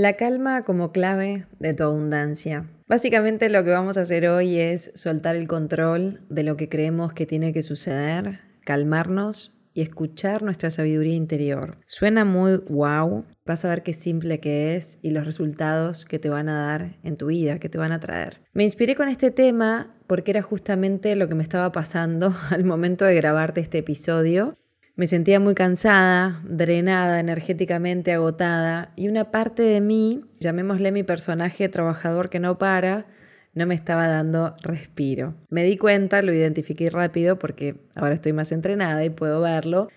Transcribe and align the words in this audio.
La 0.00 0.14
calma 0.14 0.62
como 0.62 0.92
clave 0.92 1.44
de 1.58 1.74
tu 1.74 1.82
abundancia. 1.82 2.64
Básicamente 2.88 3.50
lo 3.50 3.62
que 3.64 3.70
vamos 3.70 3.98
a 3.98 4.00
hacer 4.00 4.26
hoy 4.28 4.56
es 4.56 4.92
soltar 4.94 5.36
el 5.36 5.46
control 5.46 6.22
de 6.30 6.42
lo 6.42 6.56
que 6.56 6.70
creemos 6.70 7.12
que 7.12 7.26
tiene 7.26 7.52
que 7.52 7.60
suceder, 7.60 8.40
calmarnos 8.64 9.60
y 9.74 9.82
escuchar 9.82 10.42
nuestra 10.42 10.70
sabiduría 10.70 11.16
interior. 11.16 11.76
Suena 11.84 12.24
muy 12.24 12.56
wow, 12.70 13.26
vas 13.44 13.66
a 13.66 13.68
ver 13.68 13.82
qué 13.82 13.92
simple 13.92 14.40
que 14.40 14.74
es 14.74 14.98
y 15.02 15.10
los 15.10 15.26
resultados 15.26 16.06
que 16.06 16.18
te 16.18 16.30
van 16.30 16.48
a 16.48 16.64
dar 16.64 16.96
en 17.02 17.18
tu 17.18 17.26
vida, 17.26 17.58
que 17.58 17.68
te 17.68 17.76
van 17.76 17.92
a 17.92 18.00
traer. 18.00 18.40
Me 18.54 18.64
inspiré 18.64 18.96
con 18.96 19.10
este 19.10 19.30
tema 19.30 19.94
porque 20.06 20.30
era 20.30 20.40
justamente 20.40 21.14
lo 21.14 21.28
que 21.28 21.34
me 21.34 21.42
estaba 21.42 21.72
pasando 21.72 22.34
al 22.50 22.64
momento 22.64 23.04
de 23.04 23.16
grabarte 23.16 23.60
este 23.60 23.76
episodio 23.76 24.56
me 24.96 25.06
sentía 25.06 25.40
muy 25.40 25.54
cansada, 25.54 26.42
drenada, 26.44 27.20
energéticamente 27.20 28.12
agotada 28.12 28.92
y 28.96 29.08
una 29.08 29.30
parte 29.30 29.62
de 29.62 29.80
mí, 29.80 30.22
llamémosle 30.40 30.92
mi 30.92 31.02
personaje 31.02 31.68
trabajador 31.68 32.28
que 32.28 32.40
no 32.40 32.58
para, 32.58 33.06
no 33.54 33.66
me 33.66 33.74
estaba 33.74 34.06
dando 34.08 34.54
respiro. 34.62 35.34
Me 35.48 35.64
di 35.64 35.76
cuenta, 35.76 36.22
lo 36.22 36.32
identifiqué 36.32 36.90
rápido 36.90 37.38
porque 37.38 37.76
ahora 37.96 38.14
estoy 38.14 38.32
más 38.32 38.52
entrenada 38.52 39.04
y 39.04 39.10
puedo 39.10 39.40
verlo. 39.40 39.88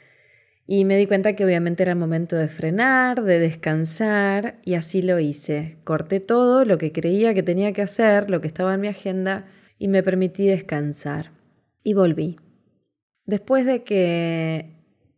Y 0.66 0.86
me 0.86 0.96
di 0.98 1.08
cuenta 1.08 1.36
que 1.36 1.44
obviamente 1.44 1.84
era 1.84 1.92
el 1.92 2.00
momento 2.00 2.38
de 2.38 2.48
frenar, 2.48 3.24
de 3.24 3.38
descansar, 3.38 4.60
y 4.64 4.76
así 4.76 5.02
lo 5.02 5.20
hice. 5.20 5.78
Corté 5.84 6.22
todo 6.22 6.64
lo 6.64 6.78
que 6.78 6.94
creía 6.94 7.34
que 7.34 7.44
tenía 7.44 7.74
que 7.74 7.82
hacer, 7.82 8.30
lo 8.30 8.40
que 8.40 8.48
estaba 8.48 8.74
en 8.74 8.82
mi 8.82 8.88
agenda, 8.88 9.46
y 9.78 9.90
me 9.90 10.04
permití 10.04 10.48
descansar. 10.48 11.32
Y 11.84 11.94
volví. 11.94 12.38
Después 13.26 13.66
de 13.66 13.84
que 13.84 14.74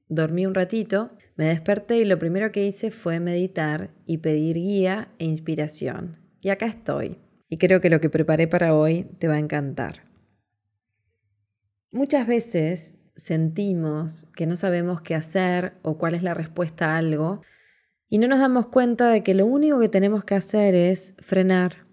Dormí 0.08 0.46
un 0.46 0.54
ratito, 0.54 1.12
me 1.36 1.46
desperté 1.46 1.98
y 1.98 2.06
lo 2.06 2.20
primero 2.20 2.52
que 2.52 2.66
hice 2.66 2.92
fue 2.92 3.20
meditar 3.20 3.90
y 4.06 4.20
pedir 4.20 4.56
guía 4.56 5.10
e 5.18 5.26
inspiración. 5.26 6.20
Y 6.42 6.50
acá 6.50 6.68
estoy. 6.68 7.18
Y 7.50 7.58
creo 7.58 7.82
que 7.82 7.90
lo 7.90 8.00
que 8.00 8.10
preparé 8.10 8.48
para 8.48 8.76
hoy 8.76 9.04
te 9.20 9.28
va 9.28 9.36
a 9.36 9.40
encantar. 9.40 10.04
Muchas 11.92 12.28
veces 12.28 12.98
sentimos 13.16 14.28
que 14.36 14.46
no 14.46 14.56
sabemos 14.56 15.02
qué 15.02 15.16
hacer 15.16 15.74
o 15.82 15.98
cuál 15.98 16.16
es 16.16 16.24
la 16.24 16.34
respuesta 16.34 16.94
a 16.94 16.98
algo 16.98 17.42
y 18.10 18.18
no 18.18 18.28
nos 18.28 18.40
damos 18.40 18.68
cuenta 18.68 19.10
de 19.10 19.24
que 19.24 19.34
lo 19.34 19.46
único 19.46 19.80
que 19.80 19.90
tenemos 19.90 20.24
que 20.24 20.36
hacer 20.36 20.76
es 20.76 21.16
frenar, 21.20 21.88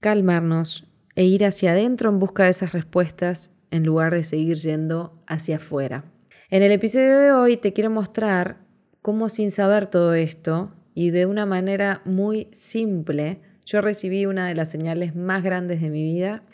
calmarnos 0.00 0.86
e 1.14 1.24
ir 1.24 1.44
hacia 1.44 1.72
adentro 1.72 2.10
en 2.10 2.18
busca 2.18 2.44
de 2.44 2.50
esas 2.50 2.72
respuestas 2.72 3.56
en 3.70 3.84
lugar 3.84 4.12
de 4.12 4.24
seguir 4.24 4.56
yendo 4.56 5.22
hacia 5.26 5.56
afuera. 5.56 6.13
En 6.54 6.62
el 6.62 6.70
episodio 6.70 7.18
de 7.18 7.32
hoy 7.32 7.56
te 7.56 7.72
quiero 7.72 7.90
mostrar 7.90 8.58
cómo 9.02 9.28
sin 9.28 9.50
saber 9.50 9.88
todo 9.88 10.14
esto 10.14 10.72
y 10.94 11.10
de 11.10 11.26
una 11.26 11.46
manera 11.46 12.00
muy 12.04 12.46
simple, 12.52 13.40
yo 13.66 13.80
recibí 13.80 14.24
una 14.24 14.46
de 14.46 14.54
las 14.54 14.70
señales 14.70 15.16
más 15.16 15.42
grandes 15.42 15.80
de 15.80 15.90
mi 15.90 16.04
vida 16.04 16.44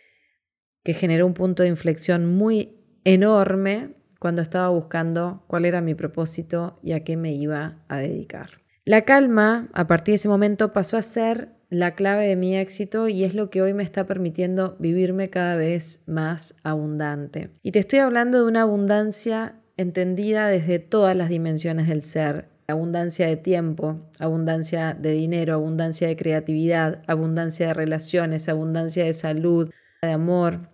que 0.83 0.95
generó 0.95 1.27
un 1.27 1.35
punto 1.35 1.65
de 1.65 1.69
inflexión 1.69 2.35
muy 2.35 2.79
enorme 3.05 3.91
cuando 4.19 4.41
estaba 4.41 4.71
buscando 4.71 5.45
cuál 5.49 5.67
era 5.67 5.83
mi 5.83 5.95
propósito 5.95 6.81
y 6.83 6.93
a 6.93 7.05
qué 7.05 7.19
me 7.19 7.35
iba 7.35 7.85
a 7.89 7.99
dedicar. 7.99 8.63
La 8.87 9.03
calma, 9.03 9.69
a 9.75 9.87
partir 9.87 10.13
de 10.13 10.17
ese 10.17 10.29
momento, 10.29 10.73
pasó 10.73 10.97
a 10.97 11.03
ser 11.03 11.51
la 11.69 11.95
clave 11.95 12.27
de 12.27 12.37
mi 12.37 12.57
éxito 12.57 13.07
y 13.09 13.25
es 13.25 13.35
lo 13.35 13.51
que 13.51 13.61
hoy 13.61 13.75
me 13.75 13.83
está 13.83 14.07
permitiendo 14.07 14.77
vivirme 14.79 15.29
cada 15.29 15.57
vez 15.57 16.03
más 16.07 16.57
abundante. 16.63 17.51
Y 17.63 17.73
te 17.73 17.81
estoy 17.81 17.99
hablando 17.99 18.39
de 18.39 18.49
una 18.49 18.63
abundancia 18.63 19.60
entendida 19.81 20.49
desde 20.49 20.79
todas 20.79 21.17
las 21.17 21.31
dimensiones 21.31 21.89
del 21.89 22.03
ser. 22.03 22.49
Abundancia 22.69 23.27
de 23.27 23.37
tiempo, 23.37 23.99
abundancia 24.19 24.95
de 24.95 25.13
dinero, 25.13 25.55
abundancia 25.55 26.07
de 26.07 26.17
creatividad, 26.17 27.03
abundancia 27.07 27.69
de 27.69 27.75
relaciones, 27.75 28.49
abundancia 28.49 29.05
de 29.05 29.15
salud, 29.15 29.71
de 30.03 30.13
amor. 30.13 30.69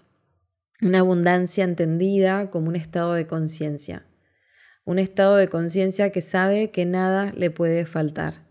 Una 0.82 0.98
abundancia 0.98 1.64
entendida 1.64 2.50
como 2.50 2.68
un 2.68 2.76
estado 2.76 3.14
de 3.14 3.26
conciencia. 3.26 4.04
Un 4.84 4.98
estado 4.98 5.36
de 5.36 5.48
conciencia 5.48 6.10
que 6.10 6.20
sabe 6.20 6.70
que 6.70 6.84
nada 6.84 7.32
le 7.36 7.50
puede 7.50 7.86
faltar. 7.86 8.44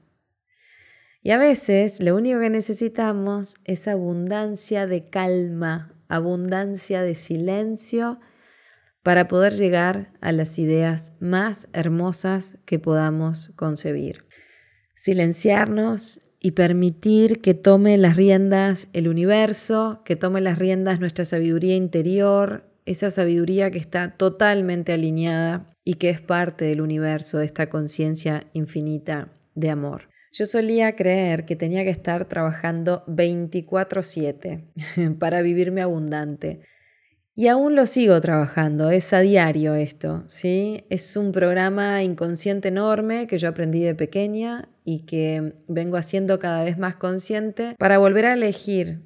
Y 1.22 1.32
a 1.32 1.38
veces 1.38 2.00
lo 2.00 2.16
único 2.16 2.40
que 2.40 2.50
necesitamos 2.50 3.56
es 3.66 3.88
abundancia 3.88 4.88
de 4.88 5.10
calma, 5.10 5.94
abundancia 6.08 7.02
de 7.02 7.14
silencio 7.14 8.20
para 9.06 9.28
poder 9.28 9.54
llegar 9.54 10.10
a 10.20 10.32
las 10.32 10.58
ideas 10.58 11.14
más 11.20 11.70
hermosas 11.74 12.58
que 12.66 12.80
podamos 12.80 13.52
concebir. 13.56 14.26
Silenciarnos 14.96 16.22
y 16.40 16.54
permitir 16.54 17.40
que 17.40 17.54
tome 17.54 18.00
las 18.00 18.16
riendas 18.16 18.88
el 18.94 19.08
universo, 19.08 20.02
que 20.06 20.16
tome 20.16 20.42
las 20.42 20.58
riendas 20.58 21.00
nuestra 21.00 21.24
sabiduría 21.24 21.76
interior, 21.76 22.64
esa 22.88 23.12
sabiduría 23.12 23.70
que 23.70 23.78
está 23.78 24.18
totalmente 24.18 24.92
alineada 24.92 25.72
y 25.84 25.94
que 25.94 26.10
es 26.10 26.20
parte 26.20 26.66
del 26.66 26.82
universo, 26.82 27.38
de 27.38 27.46
esta 27.46 27.70
conciencia 27.70 28.48
infinita 28.54 29.30
de 29.54 29.70
amor. 29.70 30.10
Yo 30.32 30.48
solía 30.48 30.96
creer 30.96 31.46
que 31.46 31.56
tenía 31.56 31.84
que 31.84 31.92
estar 31.92 32.26
trabajando 32.26 33.04
24/7 33.06 34.64
para 35.20 35.44
vivirme 35.44 35.84
abundante 35.84 36.62
y 37.36 37.50
aún 37.50 37.76
lo 37.76 37.86
sigo 37.86 38.20
trabajando, 38.22 38.90
es 38.90 39.12
a 39.12 39.20
diario 39.20 39.76
esto, 39.76 40.24
¿sí? 40.28 40.86
Es 40.90 41.18
un 41.18 41.34
programa 41.34 42.02
inconsciente 42.02 42.70
enorme 42.70 43.28
que 43.28 43.38
yo 43.38 43.50
aprendí 43.50 43.82
de 43.82 43.94
pequeña 43.94 44.70
y 44.86 45.00
que 45.00 45.54
vengo 45.68 45.98
haciendo 45.98 46.40
cada 46.40 46.64
vez 46.64 46.78
más 46.78 46.96
consciente 46.96 47.76
para 47.78 47.98
volver 47.98 48.26
a 48.26 48.34
elegir 48.34 49.02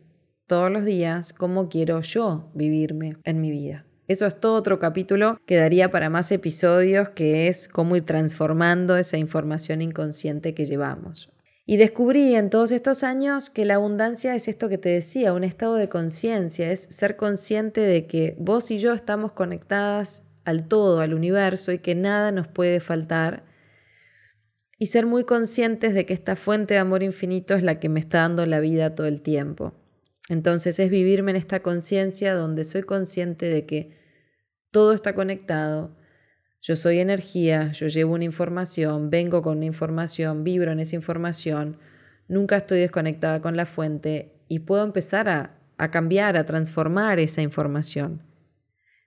todos 0.46 0.72
los 0.72 0.86
días 0.86 1.34
cómo 1.34 1.70
quiero 1.70 2.02
yo 2.02 2.52
vivirme 2.54 3.18
en 3.24 3.42
mi 3.42 3.50
vida. 3.50 3.86
Eso 4.08 4.26
es 4.26 4.40
todo 4.40 4.56
otro 4.56 4.80
capítulo 4.80 5.38
que 5.46 5.56
daría 5.56 5.92
para 5.92 6.10
más 6.10 6.32
episodios, 6.32 7.10
que 7.10 7.48
es 7.48 7.68
cómo 7.68 7.96
ir 7.96 8.06
transformando 8.06 8.98
esa 8.98 9.18
información 9.18 9.82
inconsciente 9.82 10.54
que 10.54 10.66
llevamos. 10.66 11.30
Y 11.70 11.78
descubrí 11.78 12.34
en 12.34 12.50
todos 12.50 12.72
estos 12.72 13.04
años 13.04 13.52
que 13.52 13.64
la 13.64 13.76
abundancia 13.76 14.34
es 14.34 14.48
esto 14.48 14.70
que 14.70 14.80
te 14.80 14.90
decía, 14.90 15.34
un 15.34 15.44
estado 15.44 15.76
de 15.76 15.88
conciencia, 15.88 16.72
es 16.72 16.80
ser 16.90 17.16
consciente 17.16 17.80
de 17.80 18.08
que 18.08 18.36
vos 18.40 18.72
y 18.72 18.80
yo 18.80 18.92
estamos 18.92 19.34
conectadas 19.34 20.24
al 20.46 20.68
todo, 20.68 21.00
al 21.00 21.14
universo 21.14 21.72
y 21.72 21.78
que 21.78 21.94
nada 21.94 22.32
nos 22.32 22.48
puede 22.48 22.80
faltar. 22.80 23.44
Y 24.80 24.88
ser 24.88 25.06
muy 25.06 25.26
conscientes 25.26 25.94
de 25.94 26.08
que 26.08 26.14
esta 26.16 26.36
fuente 26.36 26.74
de 26.74 26.80
amor 26.80 27.04
infinito 27.04 27.54
es 27.54 27.62
la 27.62 27.80
que 27.80 27.88
me 27.88 28.00
está 28.00 28.22
dando 28.22 28.48
la 28.48 28.60
vida 28.60 28.96
todo 28.96 29.06
el 29.06 29.22
tiempo. 29.22 29.76
Entonces 30.28 30.80
es 30.80 30.90
vivirme 30.90 31.30
en 31.30 31.38
esta 31.38 31.62
conciencia 31.62 32.34
donde 32.34 32.64
soy 32.64 32.82
consciente 32.82 33.46
de 33.46 33.68
que 33.68 33.96
todo 34.72 34.92
está 34.92 35.14
conectado, 35.14 35.96
yo 36.62 36.76
soy 36.76 37.00
energía, 37.00 37.72
yo 37.72 37.88
llevo 37.88 38.16
una 38.16 38.26
información, 38.26 39.10
vengo 39.10 39.42
con 39.42 39.58
una 39.58 39.66
información, 39.66 40.44
vibro 40.44 40.72
en 40.72 40.80
esa 40.80 40.96
información, 40.96 41.78
nunca 42.28 42.58
estoy 42.58 42.80
desconectada 42.80 43.42
con 43.42 43.56
la 43.56 43.66
fuente 43.66 44.34
y 44.50 44.60
puedo 44.60 44.84
empezar 44.84 45.30
a, 45.30 45.58
a 45.78 45.92
cambiar, 45.92 46.36
a 46.36 46.46
transformar 46.46 47.20
esa 47.20 47.42
información. 47.42 48.24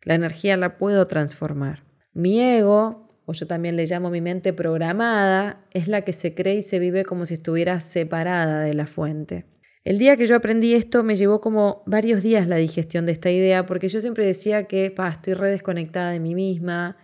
La 0.03 0.15
energía 0.15 0.56
la 0.56 0.79
puedo 0.79 1.06
transformar. 1.06 1.85
Mi 2.12 2.41
ego, 2.41 3.06
o 3.27 3.32
yo 3.32 3.47
también 3.47 3.77
le 3.77 3.87
llamo 3.87 4.11
mi 4.11 4.21
mente 4.21 4.53
programada, 4.53 5.65
es 5.73 5.88
la 5.88 6.03
que 6.03 6.12
se 6.12 6.35
cree 6.35 6.56
y 6.56 6.62
se 6.62 6.79
vive 6.79 7.05
como 7.05 7.27
si 7.27 7.35
estuviera 7.35 7.79
separada 7.81 8.61
de 8.61 8.75
la 8.75 8.87
fuente. 8.87 9.47
El 9.85 9.99
día 9.99 10.17
que 10.17 10.27
yo 10.27 10.37
aprendí 10.37 10.75
esto 10.75 11.03
me 11.03 11.17
llevó 11.17 11.41
como 11.41 11.82
varios 11.87 12.23
días 12.23 12.47
la 12.47 12.56
digestión 12.56 13.05
de 13.05 13.12
esta 13.12 13.31
idea, 13.31 13.67
porque 13.67 13.88
yo 13.88 14.00
siempre 14.00 14.25
decía 14.25 14.65
que 14.65 14.94
estoy 14.97 15.35
re 15.35 15.50
desconectada 15.50 16.11
de 16.12 16.21
mí 16.21 16.35
misma, 16.35 16.97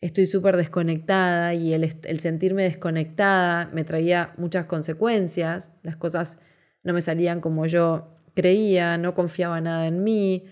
estoy 0.00 0.26
súper 0.26 0.56
desconectada 0.56 1.54
y 1.54 1.72
el, 1.72 2.20
sentirme 2.20 2.64
desconectada 2.64 3.70
me 3.72 3.84
traía 3.84 4.32
muchas 4.36 4.66
consecuencias, 4.66 5.72
las 5.82 5.96
cosas 5.96 6.38
no 6.82 6.92
me 6.92 7.02
salían 7.02 7.40
como 7.40 7.66
yo 7.66 8.16
creía, 8.34 8.98
no 8.98 9.14
confiaba 9.14 9.60
nada 9.60 9.86
en 9.86 10.04
mí, 10.04 10.44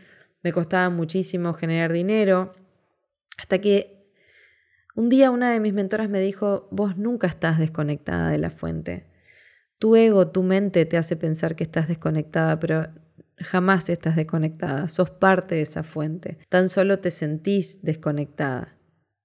me 0.43 0.53
costaba 0.53 0.91
muchísimo 0.91 1.53
generar 1.53 1.93
dinero, 1.93 2.53
hasta 3.39 3.61
que 3.61 4.11
un 4.95 5.09
día 5.09 5.31
una 5.31 5.53
de 5.53 5.61
mis 5.61 5.73
mentoras 5.73 6.09
me 6.09 6.21
dijo, 6.21 6.69
vos 6.71 6.97
nunca 6.97 7.27
estás 7.27 7.59
desconectada 7.59 8.31
de 8.31 8.39
la 8.39 8.51
fuente. 8.51 9.07
Tu 9.79 9.95
ego, 9.95 10.29
tu 10.29 10.43
mente 10.43 10.87
te 10.87 10.97
hace 10.97 11.17
pensar 11.17 11.55
que 11.55 11.65
estás 11.65 11.87
desconectada, 11.87 12.59
pero 12.59 12.89
Jamás 13.39 13.91
estás 13.91 14.17
desconectada, 14.17 14.89
sos 14.89 15.11
parte 15.11 15.57
de 15.57 15.63
esa 15.63 15.83
fuente. 15.83 16.39
Tan 16.49 16.71
solo 16.71 17.01
te 17.01 17.11
sentís 17.11 17.83
desconectada. 17.83 18.76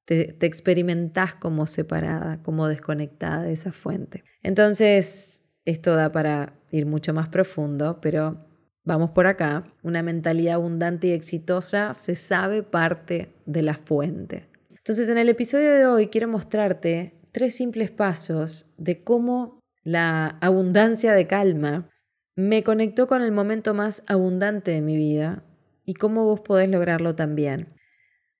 Te, 0.05 0.33
te 0.33 0.45
experimentás 0.45 1.35
como 1.35 1.67
separada, 1.67 2.41
como 2.41 2.67
desconectada 2.67 3.43
de 3.43 3.53
esa 3.53 3.71
fuente. 3.71 4.23
Entonces, 4.43 5.43
esto 5.65 5.95
da 5.95 6.11
para 6.11 6.53
ir 6.71 6.85
mucho 6.85 7.13
más 7.13 7.29
profundo, 7.29 7.99
pero 8.01 8.45
vamos 8.83 9.11
por 9.11 9.27
acá. 9.27 9.63
Una 9.83 10.03
mentalidad 10.03 10.55
abundante 10.55 11.07
y 11.07 11.11
exitosa 11.11 11.93
se 11.93 12.15
sabe 12.15 12.63
parte 12.63 13.33
de 13.45 13.61
la 13.61 13.75
fuente. 13.75 14.49
Entonces, 14.69 15.09
en 15.09 15.17
el 15.17 15.29
episodio 15.29 15.71
de 15.71 15.85
hoy 15.85 16.07
quiero 16.07 16.27
mostrarte 16.27 17.13
tres 17.31 17.55
simples 17.55 17.91
pasos 17.91 18.65
de 18.77 18.99
cómo 18.99 19.59
la 19.83 20.37
abundancia 20.41 21.13
de 21.13 21.27
calma 21.27 21.89
me 22.35 22.63
conectó 22.63 23.07
con 23.07 23.21
el 23.21 23.31
momento 23.31 23.73
más 23.73 24.03
abundante 24.07 24.71
de 24.71 24.81
mi 24.81 24.95
vida 24.95 25.43
y 25.85 25.93
cómo 25.93 26.23
vos 26.25 26.41
podés 26.41 26.69
lograrlo 26.69 27.15
también. 27.15 27.75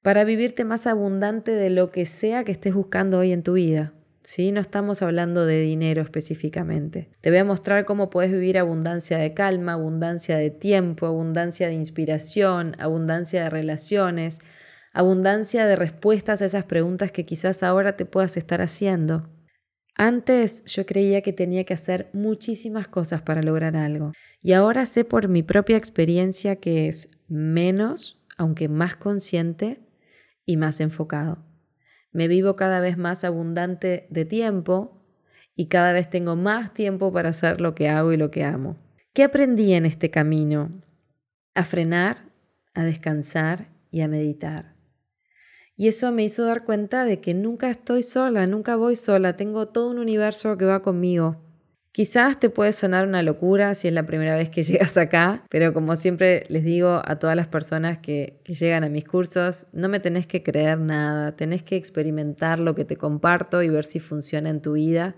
Para 0.02 0.24
vivirte 0.24 0.66
más 0.66 0.88
abundante 0.88 1.52
de 1.52 1.70
lo 1.70 1.92
que 1.92 2.08
sea 2.08 2.44
que 2.44 2.52
estés 2.52 2.74
buscando 2.74 3.20
hoy 3.20 3.32
en 3.32 3.44
tu 3.44 3.54
vida. 3.54 3.94
¿sí? 4.24 4.52
No 4.52 4.62
estamos 4.62 5.02
hablando 5.02 5.46
de 5.46 5.62
dinero 5.62 6.02
específicamente. 6.02 7.10
Te 7.22 7.30
voy 7.30 7.40
a 7.40 7.46
mostrar 7.46 7.86
cómo 7.86 8.10
puedes 8.10 8.32
vivir 8.32 8.58
abundancia 8.58 9.18
de 9.18 9.34
calma, 9.34 9.74
abundancia 9.74 10.38
de 10.38 10.50
tiempo, 10.50 11.06
abundancia 11.06 11.68
de 11.68 11.74
inspiración, 11.74 12.76
abundancia 12.80 13.44
de 13.44 13.50
relaciones, 13.50 14.40
abundancia 14.92 15.66
de 15.66 15.76
respuestas 15.76 16.42
a 16.42 16.46
esas 16.46 16.66
preguntas 16.66 17.12
que 17.12 17.26
quizás 17.26 17.62
ahora 17.62 17.96
te 17.96 18.06
puedas 18.06 18.38
estar 18.38 18.62
haciendo. 18.62 19.30
Antes 19.96 20.66
yo 20.66 20.86
creía 20.86 21.22
que 21.22 21.34
tenía 21.34 21.64
que 21.64 21.74
hacer 21.74 22.10
muchísimas 22.14 22.88
cosas 22.88 23.22
para 23.22 23.44
lograr 23.44 23.76
algo 23.76 24.14
y 24.42 24.54
ahora 24.54 24.86
sé 24.86 25.04
por 25.06 25.28
mi 25.28 25.44
propia 25.44 25.78
experiencia 25.78 26.56
que 26.56 26.88
es 26.88 27.12
menos, 27.28 28.20
aunque 28.38 28.68
más 28.68 28.96
consciente 28.96 29.80
y 30.52 30.58
más 30.58 30.82
enfocado. 30.82 31.38
Me 32.12 32.28
vivo 32.28 32.58
cada 32.58 32.82
vez 32.82 32.98
más 32.98 33.24
abundante 33.24 34.06
de 34.10 34.26
tiempo 34.26 35.02
y 35.56 35.68
cada 35.68 35.94
vez 35.94 36.10
tengo 36.10 36.36
más 36.36 36.74
tiempo 36.74 37.14
para 37.14 37.30
hacer 37.30 37.62
lo 37.62 37.74
que 37.74 37.88
hago 37.88 38.12
y 38.12 38.18
lo 38.18 38.32
que 38.32 38.44
amo. 38.44 38.78
¿Qué 39.14 39.24
aprendí 39.24 39.74
en 39.74 39.86
este 39.86 40.10
camino? 40.10 40.82
A 41.56 41.64
frenar, 41.64 42.30
a 42.74 42.84
descansar 42.84 43.70
y 43.92 44.02
a 44.02 44.10
meditar. 44.10 44.76
Y 45.78 45.88
eso 45.88 46.12
me 46.12 46.24
hizo 46.24 46.44
dar 46.44 46.66
cuenta 46.66 47.06
de 47.06 47.22
que 47.22 47.34
nunca 47.34 47.70
estoy 47.70 48.04
sola, 48.04 48.46
nunca 48.46 48.76
voy 48.76 48.98
sola, 48.98 49.38
tengo 49.38 49.70
todo 49.70 49.90
un 49.90 50.00
universo 50.00 50.58
que 50.58 50.66
va 50.66 50.82
conmigo. 50.82 51.38
Quizás 51.94 52.40
te 52.40 52.50
puede 52.50 52.72
sonar 52.72 53.06
una 53.06 53.22
locura 53.22 53.76
si 53.76 53.90
es 53.90 53.94
la 53.94 54.06
primera 54.06 54.36
vez 54.36 54.50
que 54.50 54.64
llegas 54.64 54.96
acá, 54.98 55.44
pero 55.50 55.74
como 55.74 55.96
siempre 55.96 56.46
les 56.48 56.64
digo 56.64 57.02
a 57.04 57.20
todas 57.20 57.36
las 57.36 57.48
personas 57.48 57.98
que, 57.98 58.40
llegan 58.46 58.84
a 58.84 58.90
mis 58.90 59.06
cursos, 59.06 59.68
no 59.74 59.90
me 59.90 60.00
tenés 60.00 60.28
que 60.28 60.44
creer 60.44 60.80
nada, 60.80 61.36
tenés 61.36 61.64
que 61.64 61.76
experimentar 61.76 62.60
lo 62.60 62.76
que 62.76 62.86
te 62.86 62.96
comparto 62.96 63.62
y 63.62 63.70
ver 63.70 63.86
si 63.86 64.00
funciona 64.00 64.50
en 64.50 64.62
tu 64.62 64.74
vida. 64.74 65.16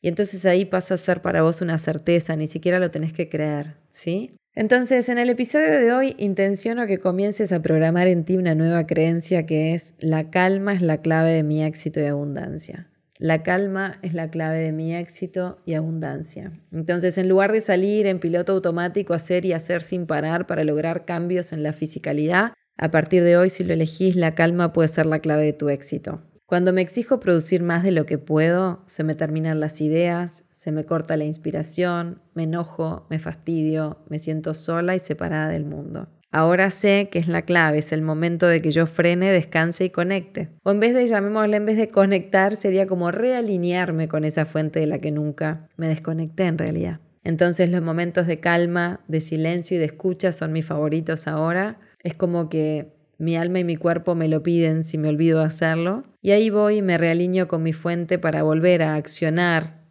Y 0.00 0.08
entonces 0.08 0.44
ahí 0.44 0.66
pasa 0.66 0.94
a 0.94 0.98
ser 0.98 1.22
para 1.22 1.42
vos 1.42 1.62
una 1.62 1.78
certeza, 1.78 2.36
ni 2.36 2.46
siquiera 2.46 2.78
lo 2.78 2.90
tenés 2.90 3.12
que 3.12 3.28
creer, 3.28 3.76
¿sí? 3.90 4.32
Entonces, 4.54 5.08
en 5.08 5.18
el 5.18 5.30
episodio 5.30 5.80
de 5.80 5.92
hoy 5.92 6.14
intenciono 6.18 6.86
que 6.86 6.98
comiences 6.98 7.50
a 7.52 7.60
programar 7.60 8.06
en 8.06 8.24
ti 8.24 8.36
una 8.36 8.54
nueva 8.54 8.86
creencia 8.86 9.46
que 9.46 9.74
es 9.74 9.94
la 9.98 10.30
calma 10.30 10.74
es 10.74 10.82
la 10.82 10.98
clave 10.98 11.32
de 11.32 11.42
mi 11.42 11.64
éxito 11.64 12.00
y 12.00 12.04
abundancia. 12.04 12.88
La 13.18 13.44
calma 13.44 13.98
es 14.02 14.12
la 14.12 14.28
clave 14.28 14.58
de 14.58 14.72
mi 14.72 14.94
éxito 14.94 15.58
y 15.64 15.74
abundancia. 15.74 16.52
Entonces, 16.72 17.16
en 17.16 17.28
lugar 17.28 17.52
de 17.52 17.60
salir 17.60 18.06
en 18.06 18.18
piloto 18.18 18.52
automático, 18.52 19.14
hacer 19.14 19.44
y 19.44 19.52
hacer 19.52 19.82
sin 19.82 20.06
parar 20.06 20.46
para 20.46 20.64
lograr 20.64 21.04
cambios 21.04 21.52
en 21.52 21.62
la 21.62 21.72
fisicalidad, 21.72 22.54
a 22.76 22.90
partir 22.90 23.22
de 23.22 23.36
hoy, 23.36 23.50
si 23.50 23.62
lo 23.62 23.72
elegís, 23.72 24.16
la 24.16 24.34
calma 24.34 24.72
puede 24.72 24.88
ser 24.88 25.06
la 25.06 25.20
clave 25.20 25.44
de 25.44 25.52
tu 25.52 25.68
éxito. 25.68 26.22
Cuando 26.46 26.72
me 26.72 26.82
exijo 26.82 27.20
producir 27.20 27.62
más 27.62 27.84
de 27.84 27.92
lo 27.92 28.04
que 28.04 28.18
puedo, 28.18 28.82
se 28.86 29.04
me 29.04 29.14
terminan 29.14 29.60
las 29.60 29.80
ideas, 29.80 30.44
se 30.50 30.72
me 30.72 30.84
corta 30.84 31.16
la 31.16 31.24
inspiración, 31.24 32.20
me 32.34 32.42
enojo, 32.42 33.06
me 33.10 33.18
fastidio, 33.18 34.04
me 34.08 34.18
siento 34.18 34.54
sola 34.54 34.94
y 34.94 34.98
separada 34.98 35.48
del 35.48 35.64
mundo. 35.64 36.08
Ahora 36.34 36.70
sé 36.70 37.10
que 37.12 37.20
es 37.20 37.28
la 37.28 37.42
clave, 37.42 37.78
es 37.78 37.92
el 37.92 38.02
momento 38.02 38.48
de 38.48 38.60
que 38.60 38.72
yo 38.72 38.88
frene, 38.88 39.30
descanse 39.30 39.84
y 39.84 39.90
conecte. 39.90 40.48
O 40.64 40.72
en 40.72 40.80
vez 40.80 40.92
de, 40.92 41.06
llamémosle, 41.06 41.58
en 41.58 41.64
vez 41.64 41.76
de 41.76 41.90
conectar, 41.90 42.56
sería 42.56 42.88
como 42.88 43.12
realinearme 43.12 44.08
con 44.08 44.24
esa 44.24 44.44
fuente 44.44 44.80
de 44.80 44.88
la 44.88 44.98
que 44.98 45.12
nunca 45.12 45.68
me 45.76 45.86
desconecté 45.86 46.46
en 46.46 46.58
realidad. 46.58 46.98
Entonces 47.22 47.70
los 47.70 47.82
momentos 47.82 48.26
de 48.26 48.40
calma, 48.40 49.04
de 49.06 49.20
silencio 49.20 49.76
y 49.76 49.78
de 49.78 49.84
escucha 49.84 50.32
son 50.32 50.52
mis 50.52 50.66
favoritos 50.66 51.28
ahora. 51.28 51.78
Es 52.02 52.14
como 52.14 52.48
que 52.48 52.96
mi 53.16 53.36
alma 53.36 53.60
y 53.60 53.64
mi 53.64 53.76
cuerpo 53.76 54.16
me 54.16 54.26
lo 54.26 54.42
piden 54.42 54.82
si 54.82 54.98
me 54.98 55.10
olvido 55.10 55.40
hacerlo. 55.40 56.02
Y 56.20 56.32
ahí 56.32 56.50
voy 56.50 56.78
y 56.78 56.82
me 56.82 56.98
realineo 56.98 57.46
con 57.46 57.62
mi 57.62 57.72
fuente 57.72 58.18
para 58.18 58.42
volver 58.42 58.82
a 58.82 58.96
accionar, 58.96 59.84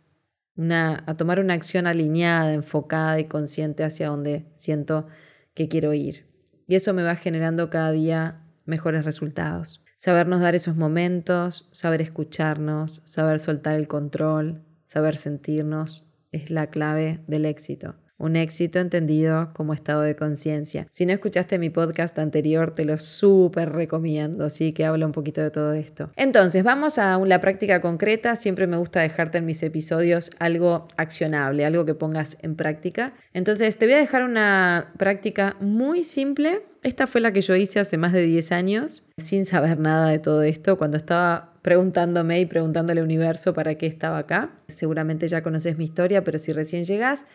a 0.58 1.16
tomar 1.16 1.40
una 1.40 1.54
acción 1.54 1.88
alineada, 1.88 2.52
enfocada 2.52 3.18
y 3.22 3.30
consciente 3.30 3.86
hacia 3.86 4.10
donde 4.10 4.44
siento 4.56 5.08
que 5.54 5.70
quiero 5.70 5.94
ir. 5.94 6.33
Y 6.68 6.76
eso 6.76 6.94
me 6.94 7.04
va 7.04 7.16
generando 7.16 7.70
cada 7.70 7.92
día 7.92 8.42
mejores 8.66 9.06
resultados. 9.06 9.84
Sabernos 9.98 10.42
dar 10.42 10.56
esos 10.56 10.76
momentos, 10.76 11.70
saber 11.72 12.02
escucharnos, 12.02 13.02
saber 13.06 13.40
soltar 13.40 13.76
el 13.76 13.88
control, 13.88 14.64
saber 14.84 15.16
sentirnos, 15.16 16.10
es 16.32 16.52
la 16.52 16.68
clave 16.68 17.24
del 17.28 17.46
éxito 17.46 17.96
un 18.24 18.38
éxito 18.38 18.80
entendido 18.80 19.52
como 19.54 19.74
estado 19.74 20.02
de 20.02 20.16
conciencia. 20.16 20.88
Si 20.92 21.06
no 21.06 21.12
escuchaste 21.12 21.60
mi 21.60 21.70
podcast 21.70 22.18
anterior, 22.18 22.74
te 22.74 22.86
lo 22.86 22.98
súper 22.98 23.74
recomiendo, 23.74 24.50
sí, 24.50 24.72
que 24.72 24.86
habla 24.86 25.06
un 25.06 25.12
poquito 25.12 25.42
de 25.42 25.52
todo 25.52 25.74
esto. 25.74 26.10
Entonces, 26.16 26.64
vamos 26.64 26.98
a 26.98 27.20
la 27.20 27.42
práctica 27.42 27.82
concreta. 27.82 28.38
Siempre 28.38 28.66
me 28.66 28.78
gusta 28.78 29.02
dejarte 29.02 29.40
en 29.40 29.46
mis 29.46 29.62
episodios 29.62 30.32
algo 30.40 30.88
accionable, 30.96 31.66
algo 31.66 31.84
que 31.84 31.96
pongas 31.96 32.38
en 32.42 32.56
práctica. 32.56 33.14
Entonces, 33.34 33.78
te 33.78 33.86
voy 33.86 33.96
a 33.96 33.98
dejar 33.98 34.24
una 34.24 34.94
práctica 34.98 35.58
muy 35.60 36.06
simple. 36.06 36.62
Esta 36.82 37.08
fue 37.08 37.20
la 37.20 37.34
que 37.34 37.42
yo 37.42 37.56
hice 37.56 37.82
hace 37.82 37.98
más 37.98 38.14
de 38.14 38.22
10 38.22 38.54
años, 38.54 39.04
sin 39.18 39.46
saber 39.46 39.80
nada 39.80 40.10
de 40.10 40.20
todo 40.20 40.44
esto, 40.44 40.78
cuando 40.78 40.96
estaba 40.96 41.54
preguntándome 41.62 42.40
y 42.40 42.46
preguntándole 42.46 43.02
al 43.02 43.06
universo 43.06 43.54
para 43.54 43.76
qué 43.76 43.88
estaba 43.88 44.18
acá. 44.18 44.52
Seguramente 44.68 45.28
ya 45.28 45.42
conoces 45.42 45.78
mi 45.78 45.84
historia, 45.84 46.24
pero 46.24 46.38
si 46.38 46.52
recién 46.52 46.84
llegas, 46.84 47.26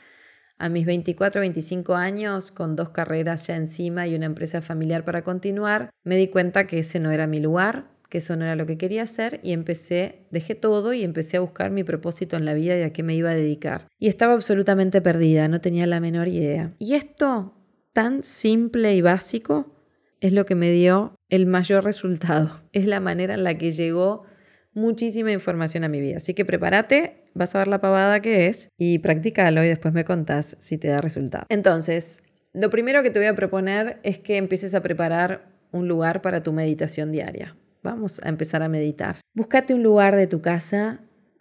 a 0.58 0.69
mis 0.69 0.84
24, 0.87 1.40
25 1.40 1.94
años, 1.94 2.50
con 2.50 2.77
dos 2.77 2.91
carreras 2.91 3.46
ya 3.46 3.56
encima 3.56 4.06
y 4.06 4.15
una 4.15 4.27
empresa 4.27 4.60
familiar 4.60 5.05
para 5.05 5.22
continuar, 5.22 5.91
me 6.05 6.17
di 6.17 6.29
cuenta 6.29 6.67
que 6.67 6.81
ese 6.81 7.00
no 7.00 7.10
era 7.10 7.27
mi 7.27 7.41
lugar, 7.41 7.86
que 8.08 8.19
eso 8.19 8.36
no 8.36 8.44
era 8.44 8.56
lo 8.56 8.67
que 8.67 8.79
quería 8.79 9.03
hacer 9.03 9.41
y 9.43 9.53
empecé, 9.53 10.27
dejé 10.31 10.55
todo 10.55 10.93
y 10.93 11.05
empecé 11.05 11.36
a 11.36 11.41
buscar 11.41 11.70
mi 11.70 11.84
propósito 11.84 12.36
en 12.36 12.44
la 12.44 12.55
vida 12.55 12.77
y 12.79 12.82
a 12.82 12.93
qué 12.93 13.03
me 13.03 13.15
iba 13.15 13.31
a 13.31 13.34
dedicar. 13.34 13.86
Y 13.98 14.08
estaba 14.08 14.32
absolutamente 14.32 15.00
perdida, 15.00 15.48
no 15.48 15.60
tenía 15.60 15.86
la 15.86 16.00
menor 16.00 16.29
idea. 16.29 16.74
Y 16.79 16.94
esto, 16.94 17.55
tan 17.93 18.22
simple 18.22 18.94
y 18.94 19.03
básico, 19.03 19.74
es 20.20 20.32
lo 20.32 20.46
que 20.46 20.55
me 20.55 20.70
dio 20.70 21.15
el 21.29 21.46
mayor 21.46 21.84
resultado. 21.84 22.62
Es 22.72 22.86
la 22.86 23.00
manera 23.00 23.34
en 23.34 23.44
la 23.44 23.56
que 23.56 23.72
llegó 23.72 24.24
muchísima 24.72 25.32
información 25.32 25.84
a 25.84 25.89
mi 25.89 26.01
vida. 26.01 26.19
Así 26.19 26.34
que 26.34 26.44
prepárate, 26.44 27.25
vas 27.34 27.55
a 27.55 27.58
ver 27.58 27.69
la 27.69 27.81
pavada 27.81 28.20
que 28.20 28.46
es 28.46 28.69
y 28.77 28.98
practícalo 28.98 29.63
y 29.65 29.69
después 29.69 29.94
me 29.94 30.05
contás 30.05 30.56
si 30.60 30.79
te 30.79 30.89
da 30.89 30.98
resultado. 30.98 31.46
Entonces, 31.48 32.22
lo 32.53 32.70
primero 32.70 33.03
que 33.03 33.10
te 33.10 33.19
voy 33.19 33.29
a 33.29 33.34
proponer 33.34 33.98
es 34.03 34.19
que 34.19 34.37
empieces 34.37 34.75
a 34.75 34.82
preparar 34.82 35.46
un 35.70 35.89
lugar 35.89 36.22
para 36.22 36.43
tu 36.43 36.53
meditación 36.53 37.13
diaria. 37.13 37.56
Vamos 37.82 38.20
a 38.22 38.29
empezar 38.29 38.63
a 38.63 38.69
meditar. 38.69 39.20
Búscate 39.34 39.75
un 39.75 39.82
lugar 39.82 40.17
de 40.17 40.27
tu 40.27 40.41
casa 40.41 41.01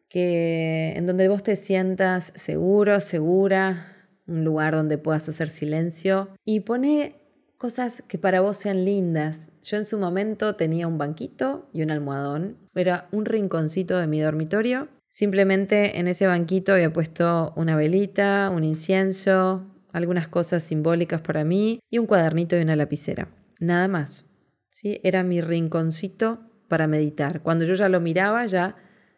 que 0.10 0.94
en 0.96 1.06
donde 1.06 1.28
vos 1.28 1.44
te 1.44 1.56
sientas 1.56 2.32
seguro, 2.36 3.00
segura, 3.00 3.94
un 4.28 4.44
lugar 4.44 4.74
donde 4.76 4.98
puedas 4.98 5.28
hacer 5.30 5.50
silencio 5.50 6.30
y 6.46 6.62
pone 6.62 7.16
cosas 7.58 8.04
que 8.08 8.18
para 8.18 8.42
vos 8.42 8.58
sean 8.58 8.86
lindas. 8.86 9.50
Yo 9.64 9.78
en 9.78 9.86
su 9.86 9.98
momento 9.98 10.56
tenía 10.56 10.88
un 10.88 10.98
banquito 10.98 11.70
y 11.74 11.82
un 11.82 11.92
almohadón. 11.92 12.58
Era 12.76 13.08
un 13.12 13.26
rinconcito 13.26 13.98
de 13.98 14.08
mi 14.08 14.20
dormitorio. 14.22 14.90
Simplemente 15.10 16.00
en 16.00 16.08
ese 16.08 16.28
banquito 16.28 16.74
había 16.74 16.94
puesto 16.94 17.54
una 17.56 17.76
velita, 17.76 18.52
un 18.54 18.64
incienso, 18.64 19.66
algunas 19.92 20.28
cosas 20.28 20.64
simbólicas 20.64 21.22
para 21.22 21.44
mí 21.44 21.80
y 21.90 21.98
un 21.98 22.06
cuadernito 22.06 22.58
y 22.58 22.62
una 22.62 22.76
lapicera. 22.76 23.30
Nada 23.60 23.88
más. 23.88 24.26
¿Sí? 24.70 25.00
Era 25.04 25.24
mi 25.24 25.42
rinconcito 25.42 26.40
para 26.68 26.86
meditar. 26.86 27.42
Cuando 27.42 27.66
yo 27.66 27.74
ya 27.74 27.90
lo 27.90 28.00
miraba, 28.00 28.46
ya 28.46 28.76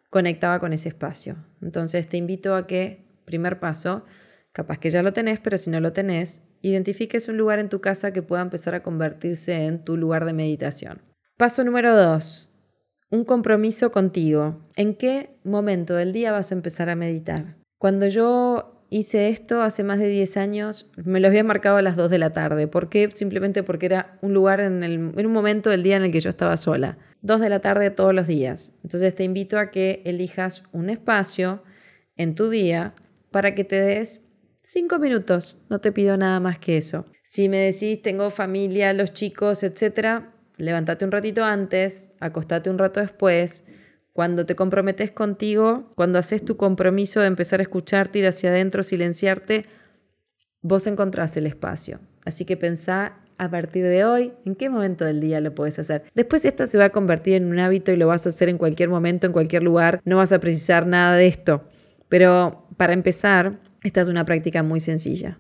conectaba 0.10 0.60
con 0.60 0.72
ese 0.72 0.88
espacio. 0.88 1.46
Entonces 1.62 2.08
te 2.08 2.16
invito 2.16 2.56
a 2.56 2.66
que, 2.66 3.06
primer 3.26 3.60
paso, 3.60 4.06
capaz 4.54 4.80
que 4.80 4.90
ya 4.90 5.04
lo 5.04 5.12
tenés, 5.12 5.40
pero 5.42 5.58
si 5.58 5.70
no 5.70 5.82
lo 5.82 5.92
tenés, 5.92 6.44
identifiques 6.62 7.28
un 7.28 7.38
lugar 7.38 7.60
en 7.60 7.70
tu 7.70 7.82
casa 7.82 8.12
que 8.12 8.22
pueda 8.22 8.42
empezar 8.42 8.76
a 8.76 8.82
convertirse 8.82 9.66
en 9.66 9.84
tu 9.84 9.98
lugar 9.98 10.26
de 10.26 10.34
meditación. 10.34 11.02
Paso 11.38 11.64
número 11.64 11.96
dos, 11.96 12.52
un 13.10 13.24
compromiso 13.26 13.92
contigo. 13.92 14.60
¿En 14.76 14.96
qué 14.96 15.32
momento 15.44 15.96
del 15.96 16.14
día 16.14 16.32
vas 16.32 16.52
a 16.52 16.56
empezar 16.56 16.90
a 16.90 16.96
meditar? 16.96 17.56
Cuando 17.78 18.08
yo 18.08 18.86
hice 18.90 19.30
esto 19.30 19.62
hace 19.62 19.84
más 19.84 20.00
de 20.00 20.08
10 20.08 20.38
años, 20.38 20.92
me 21.06 21.20
lo 21.20 21.28
había 21.28 21.44
marcado 21.44 21.78
a 21.78 21.82
las 21.82 21.96
2 21.96 22.10
de 22.10 22.18
la 22.18 22.32
tarde. 22.32 22.68
¿Por 22.68 22.90
qué? 22.90 23.10
Simplemente 23.14 23.64
porque 23.64 23.86
era 23.86 24.18
un 24.22 24.34
lugar 24.34 24.60
en, 24.60 24.84
en 24.84 25.26
un 25.26 25.32
momento 25.32 25.70
del 25.70 25.84
día 25.84 25.98
en 25.98 26.04
el 26.04 26.12
que 26.12 26.20
yo 26.20 26.30
estaba 26.30 26.58
sola. 26.58 26.98
2 27.22 27.40
de 27.40 27.50
la 27.50 27.60
tarde 27.60 27.90
todos 27.90 28.14
los 28.14 28.28
días. 28.28 28.74
Entonces 28.84 29.16
te 29.16 29.24
invito 29.24 29.58
a 29.60 29.72
que 29.72 30.02
elijas 30.06 30.64
un 30.72 30.90
espacio 30.90 31.64
en 32.16 32.36
tu 32.36 32.50
día 32.50 32.94
para 33.32 33.56
que 33.56 33.64
te 33.64 33.80
des 33.80 34.22
5 34.72 35.00
minutos. 35.00 35.58
No 35.68 35.82
te 35.82 35.92
pido 35.92 36.16
nada 36.16 36.40
más 36.40 36.60
que 36.60 36.78
eso. 36.78 37.08
Si 37.24 37.50
me 37.50 37.58
decís, 37.58 38.04
tengo 38.04 38.30
familia, 38.30 38.94
los 38.94 39.14
chicos, 39.14 39.64
etcétera, 39.64 40.36
levántate 40.58 41.06
un 41.06 41.12
ratito 41.12 41.44
antes, 41.44 42.12
acostate 42.20 42.70
un 42.70 42.78
rato 42.78 43.00
después 43.00 43.64
cuando 44.14 44.46
te 44.46 44.56
comprometes 44.56 45.10
contigo, 45.10 45.92
cuando 45.96 46.20
haces 46.20 46.46
tu 46.46 46.56
compromiso 46.56 47.20
de 47.20 47.26
empezar 47.26 47.62
a 47.62 47.64
escucharte, 47.64 48.20
ir 48.20 48.28
hacia 48.28 48.52
adentro, 48.52 48.84
silenciarte, 48.84 49.66
vos 50.62 50.86
encontrás 50.86 51.36
el 51.36 51.48
espacio. 51.48 52.00
Así 52.24 52.46
que 52.46 52.56
pensá 52.56 53.18
a 53.40 53.50
partir 53.50 53.86
de 53.86 54.06
hoy 54.06 54.34
en 54.46 54.54
qué 54.54 54.70
momento 54.70 55.04
del 55.04 55.20
día 55.20 55.42
lo 55.42 55.56
puedes 55.56 55.80
hacer. 55.80 56.04
Después 56.14 56.46
esto 56.46 56.68
se 56.68 56.78
va 56.78 56.86
a 56.86 56.90
convertir 56.92 57.34
en 57.34 57.46
un 57.46 57.58
hábito 57.58 57.92
y 57.92 57.98
lo 57.98 58.06
vas 58.06 58.28
a 58.28 58.30
hacer 58.30 58.50
en 58.50 58.60
cualquier 58.60 58.90
momento, 58.90 59.26
en 59.26 59.34
cualquier 59.34 59.64
lugar. 59.64 60.00
No 60.06 60.18
vas 60.18 60.32
a 60.32 60.40
precisar 60.40 60.86
nada 60.86 61.16
de 61.16 61.26
esto. 61.26 61.64
Pero 62.08 62.68
para 62.78 62.94
empezar, 62.94 63.60
esta 63.84 64.02
es 64.02 64.08
una 64.08 64.26
práctica 64.26 64.64
muy 64.64 64.80
sencilla. 64.80 65.40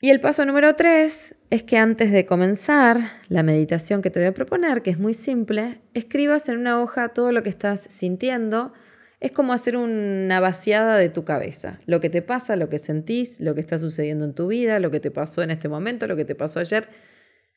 Y 0.00 0.10
el 0.10 0.20
paso 0.20 0.44
número 0.44 0.74
tres 0.74 1.34
es 1.48 1.62
que 1.62 1.78
antes 1.78 2.12
de 2.12 2.26
comenzar 2.26 2.98
la 3.28 3.42
meditación 3.42 4.02
que 4.02 4.10
te 4.10 4.20
voy 4.20 4.28
a 4.28 4.34
proponer, 4.34 4.82
que 4.82 4.90
es 4.90 4.98
muy 4.98 5.14
simple, 5.14 5.80
escribas 5.94 6.48
en 6.50 6.58
una 6.58 6.82
hoja 6.82 7.08
todo 7.08 7.32
lo 7.32 7.42
que 7.42 7.48
estás 7.48 7.80
sintiendo. 7.88 8.74
Es 9.20 9.32
como 9.32 9.54
hacer 9.54 9.78
una 9.78 10.40
vaciada 10.40 10.98
de 10.98 11.08
tu 11.08 11.24
cabeza. 11.24 11.78
Lo 11.86 12.00
que 12.00 12.10
te 12.10 12.20
pasa, 12.20 12.56
lo 12.56 12.68
que 12.68 12.78
sentís, 12.78 13.40
lo 13.40 13.54
que 13.54 13.62
está 13.62 13.78
sucediendo 13.78 14.26
en 14.26 14.34
tu 14.34 14.48
vida, 14.48 14.78
lo 14.78 14.90
que 14.90 15.00
te 15.00 15.10
pasó 15.10 15.42
en 15.42 15.50
este 15.50 15.70
momento, 15.70 16.06
lo 16.06 16.16
que 16.16 16.26
te 16.26 16.34
pasó 16.34 16.60
ayer. 16.60 16.86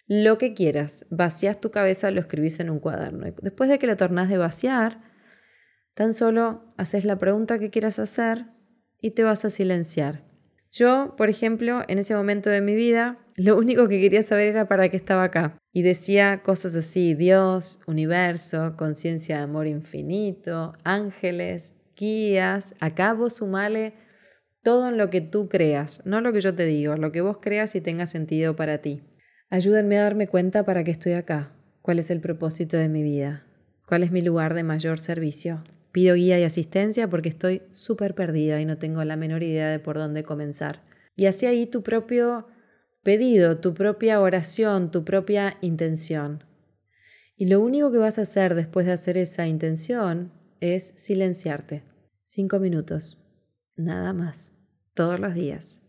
Lo 0.05 0.37
que 0.37 0.53
quieras. 0.53 1.05
Vacías 1.09 1.59
tu 1.59 1.69
cabeza, 1.69 2.11
lo 2.11 2.21
escribís 2.21 2.61
en 2.61 2.69
un 2.69 2.79
cuaderno. 2.79 3.25
Después 3.41 3.69
de 3.69 3.77
que 3.77 3.87
lo 3.87 3.97
tornás 3.97 4.29
de 4.29 4.37
vaciar, 4.37 5.01
tan 5.95 6.13
solo 6.13 6.69
haces 6.77 7.03
la 7.03 7.17
pregunta 7.17 7.59
que 7.59 7.71
quieras 7.71 7.99
hacer 7.99 8.45
y 9.01 9.11
te 9.11 9.23
vas 9.23 9.45
a 9.45 9.49
silenciar. 9.49 10.23
Yo, 10.71 11.15
por 11.17 11.29
ejemplo, 11.29 11.81
en 11.87 11.97
ese 11.97 12.15
momento 12.15 12.49
de 12.49 12.61
mi 12.61 12.75
vida, 12.75 13.17
lo 13.35 13.57
único 13.57 13.87
que 13.87 14.01
quería 14.01 14.21
saber 14.23 14.47
era 14.47 14.67
para 14.67 14.89
qué 14.89 14.97
estaba 14.97 15.23
acá. 15.23 15.57
Y 15.71 15.81
decía 15.81 16.41
cosas 16.43 16.75
así, 16.75 17.13
Dios, 17.13 17.79
universo, 17.87 18.75
conciencia 18.77 19.37
de 19.37 19.43
amor 19.43 19.67
infinito, 19.67 20.73
ángeles, 20.83 21.75
guías, 21.95 22.73
acá 22.79 23.13
vos 23.13 23.37
sumale 23.37 23.93
todo 24.63 24.89
en 24.89 24.97
lo 24.97 25.09
que 25.09 25.21
tú 25.21 25.47
creas, 25.47 26.01
no 26.03 26.19
lo 26.19 26.33
que 26.33 26.41
yo 26.41 26.53
te 26.53 26.65
digo, 26.65 26.97
lo 26.97 27.11
que 27.11 27.21
vos 27.21 27.37
creas 27.37 27.75
y 27.75 27.81
tenga 27.81 28.05
sentido 28.05 28.55
para 28.55 28.79
ti. 28.79 29.01
Ayúdenme 29.49 29.97
a 29.97 30.03
darme 30.03 30.27
cuenta 30.27 30.65
para 30.65 30.83
qué 30.83 30.91
estoy 30.91 31.13
acá, 31.13 31.53
cuál 31.81 31.99
es 31.99 32.09
el 32.09 32.19
propósito 32.19 32.75
de 32.75 32.89
mi 32.89 33.01
vida, 33.01 33.45
cuál 33.87 34.03
es 34.03 34.11
mi 34.11 34.21
lugar 34.21 34.53
de 34.53 34.63
mayor 34.63 34.99
servicio, 34.99 35.63
Pido 35.97 36.13
guía 36.13 36.39
y 36.39 36.43
asistencia 36.43 37.09
porque 37.09 37.29
estoy 37.29 37.63
súper 37.71 38.13
perdida 38.13 38.61
y 38.61 38.65
no 38.65 38.77
tengo 38.77 39.03
la 39.03 39.15
menor 39.15 39.41
idea 39.41 39.67
de 39.67 39.79
por 39.79 39.97
dónde 39.97 40.21
comenzar. 40.21 40.83
Y 41.15 41.25
así 41.25 41.47
ahí 41.47 41.65
tu 41.65 41.81
propio 41.81 42.45
pedido, 43.01 43.57
tu 43.57 43.73
propia 43.73 44.21
oración, 44.21 44.91
tu 44.91 45.03
propia 45.03 45.57
intención. 45.59 46.43
Y 47.35 47.47
lo 47.47 47.59
único 47.61 47.91
que 47.91 47.97
vas 47.97 48.19
a 48.19 48.21
hacer 48.21 48.53
después 48.53 48.85
de 48.85 48.91
hacer 48.91 49.17
esa 49.17 49.47
intención 49.47 50.31
es 50.59 50.93
silenciarte. 50.97 51.83
Cinco 52.21 52.59
minutos. 52.59 53.17
Nada 53.75 54.13
más. 54.13 54.53
Todos 54.93 55.19
los 55.19 55.33
días. 55.33 55.81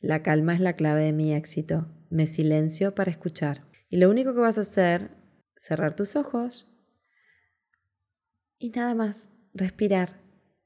La 0.00 0.22
calma 0.22 0.54
es 0.54 0.60
la 0.60 0.74
clave 0.74 1.06
de 1.06 1.12
mi 1.12 1.34
éxito. 1.34 1.88
Me 2.08 2.28
silencio 2.28 2.94
para 2.94 3.10
escuchar. 3.10 3.64
Y 3.88 3.96
lo 3.96 4.08
único 4.08 4.32
que 4.32 4.38
vas 4.38 4.58
a 4.58 4.60
hacer, 4.60 5.10
cerrar 5.56 5.96
tus 5.96 6.14
ojos 6.14 6.68
y 8.58 8.70
nada 8.70 8.94
más, 8.94 9.30
respirar. 9.52 10.24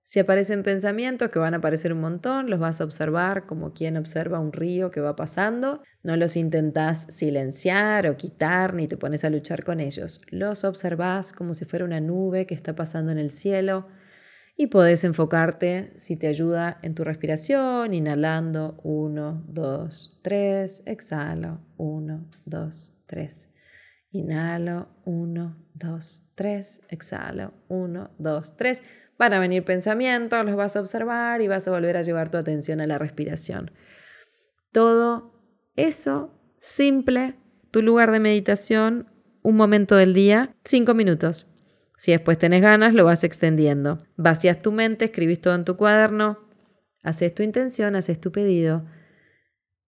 Si 0.08 0.18
aparecen 0.18 0.62
pensamientos, 0.62 1.28
que 1.28 1.38
van 1.38 1.52
a 1.52 1.58
aparecer 1.58 1.92
un 1.92 2.00
montón, 2.00 2.48
los 2.48 2.58
vas 2.58 2.80
a 2.80 2.84
observar 2.84 3.44
como 3.44 3.74
quien 3.74 3.98
observa 3.98 4.40
un 4.40 4.54
río 4.54 4.90
que 4.90 5.02
va 5.02 5.16
pasando. 5.16 5.82
No 6.02 6.16
los 6.16 6.34
intentás 6.36 7.06
silenciar 7.10 8.06
o 8.06 8.16
quitar 8.16 8.72
ni 8.72 8.86
te 8.86 8.96
pones 8.96 9.24
a 9.24 9.28
luchar 9.28 9.64
con 9.64 9.80
ellos. 9.80 10.22
Los 10.30 10.64
observás 10.64 11.34
como 11.34 11.52
si 11.52 11.66
fuera 11.66 11.84
una 11.84 12.00
nube 12.00 12.46
que 12.46 12.54
está 12.54 12.74
pasando 12.74 13.12
en 13.12 13.18
el 13.18 13.30
cielo 13.30 13.86
y 14.56 14.68
podés 14.68 15.04
enfocarte 15.04 15.92
si 15.96 16.16
te 16.16 16.26
ayuda 16.26 16.78
en 16.82 16.94
tu 16.94 17.04
respiración, 17.04 17.92
inhalando 17.92 18.80
1, 18.84 19.44
2, 19.46 20.20
3, 20.22 20.82
exhalo 20.86 21.60
1, 21.76 22.30
2, 22.46 22.96
3. 23.06 23.50
Inhalo 24.12 24.88
1, 25.04 25.66
2, 25.74 26.27
3, 26.38 26.82
exhalo 26.88 27.52
1, 27.66 28.10
2, 28.16 28.56
3. 28.56 28.82
Van 29.18 29.32
a 29.32 29.40
venir 29.40 29.64
pensamientos, 29.64 30.44
los 30.44 30.54
vas 30.54 30.76
a 30.76 30.80
observar 30.80 31.42
y 31.42 31.48
vas 31.48 31.66
a 31.66 31.72
volver 31.72 31.96
a 31.96 32.02
llevar 32.02 32.30
tu 32.30 32.36
atención 32.36 32.80
a 32.80 32.86
la 32.86 32.96
respiración. 32.96 33.72
Todo 34.70 35.34
eso 35.74 36.32
simple, 36.60 37.34
tu 37.72 37.82
lugar 37.82 38.12
de 38.12 38.20
meditación, 38.20 39.10
un 39.42 39.56
momento 39.56 39.96
del 39.96 40.14
día, 40.14 40.54
5 40.64 40.94
minutos. 40.94 41.48
Si 41.96 42.12
después 42.12 42.38
tenés 42.38 42.62
ganas, 42.62 42.94
lo 42.94 43.04
vas 43.04 43.24
extendiendo. 43.24 43.98
Vacías 44.16 44.62
tu 44.62 44.70
mente, 44.70 45.06
escribís 45.06 45.40
todo 45.40 45.56
en 45.56 45.64
tu 45.64 45.76
cuaderno, 45.76 46.38
haces 47.02 47.34
tu 47.34 47.42
intención, 47.42 47.96
haces 47.96 48.20
tu 48.20 48.30
pedido 48.30 48.86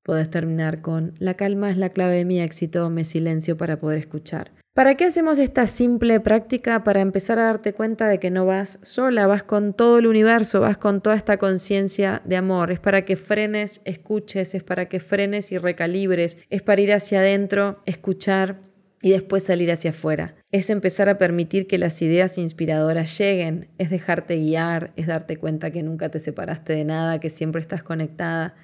Podés 0.02 0.30
terminar 0.30 0.80
con 0.80 1.14
La 1.18 1.34
calma 1.34 1.70
es 1.70 1.76
la 1.76 1.90
clave 1.90 2.16
de 2.16 2.24
mi 2.24 2.40
éxito, 2.40 2.88
me 2.88 3.04
silencio 3.04 3.56
para 3.56 3.78
poder 3.78 3.98
escuchar. 3.98 4.50
¿Para 4.80 4.94
qué 4.94 5.04
hacemos 5.04 5.38
esta 5.38 5.66
simple 5.66 6.20
práctica? 6.20 6.84
Para 6.84 7.02
empezar 7.02 7.38
a 7.38 7.44
darte 7.44 7.74
cuenta 7.74 8.08
de 8.08 8.18
que 8.18 8.30
no 8.30 8.46
vas 8.46 8.78
sola, 8.80 9.26
vas 9.26 9.42
con 9.42 9.74
todo 9.74 9.98
el 9.98 10.06
universo, 10.06 10.62
vas 10.62 10.78
con 10.78 11.02
toda 11.02 11.16
esta 11.16 11.36
conciencia 11.36 12.22
de 12.24 12.36
amor. 12.36 12.72
Es 12.72 12.80
para 12.80 13.04
que 13.04 13.16
frenes, 13.16 13.82
escuches, 13.84 14.54
es 14.54 14.62
para 14.62 14.88
que 14.88 14.98
frenes 14.98 15.52
y 15.52 15.58
recalibres, 15.58 16.38
es 16.48 16.62
para 16.62 16.80
ir 16.80 16.94
hacia 16.94 17.18
adentro, 17.18 17.82
escuchar 17.84 18.62
y 19.02 19.10
después 19.10 19.42
salir 19.42 19.70
hacia 19.70 19.90
afuera. 19.90 20.36
Es 20.50 20.70
empezar 20.70 21.10
a 21.10 21.18
permitir 21.18 21.66
que 21.66 21.76
las 21.76 22.00
ideas 22.00 22.38
inspiradoras 22.38 23.18
lleguen, 23.18 23.68
es 23.76 23.90
dejarte 23.90 24.36
guiar, 24.36 24.94
es 24.96 25.06
darte 25.06 25.36
cuenta 25.36 25.70
que 25.70 25.82
nunca 25.82 26.08
te 26.08 26.20
separaste 26.20 26.72
de 26.72 26.86
nada, 26.86 27.20
que 27.20 27.28
siempre 27.28 27.60
estás 27.60 27.82
conectada 27.82 28.56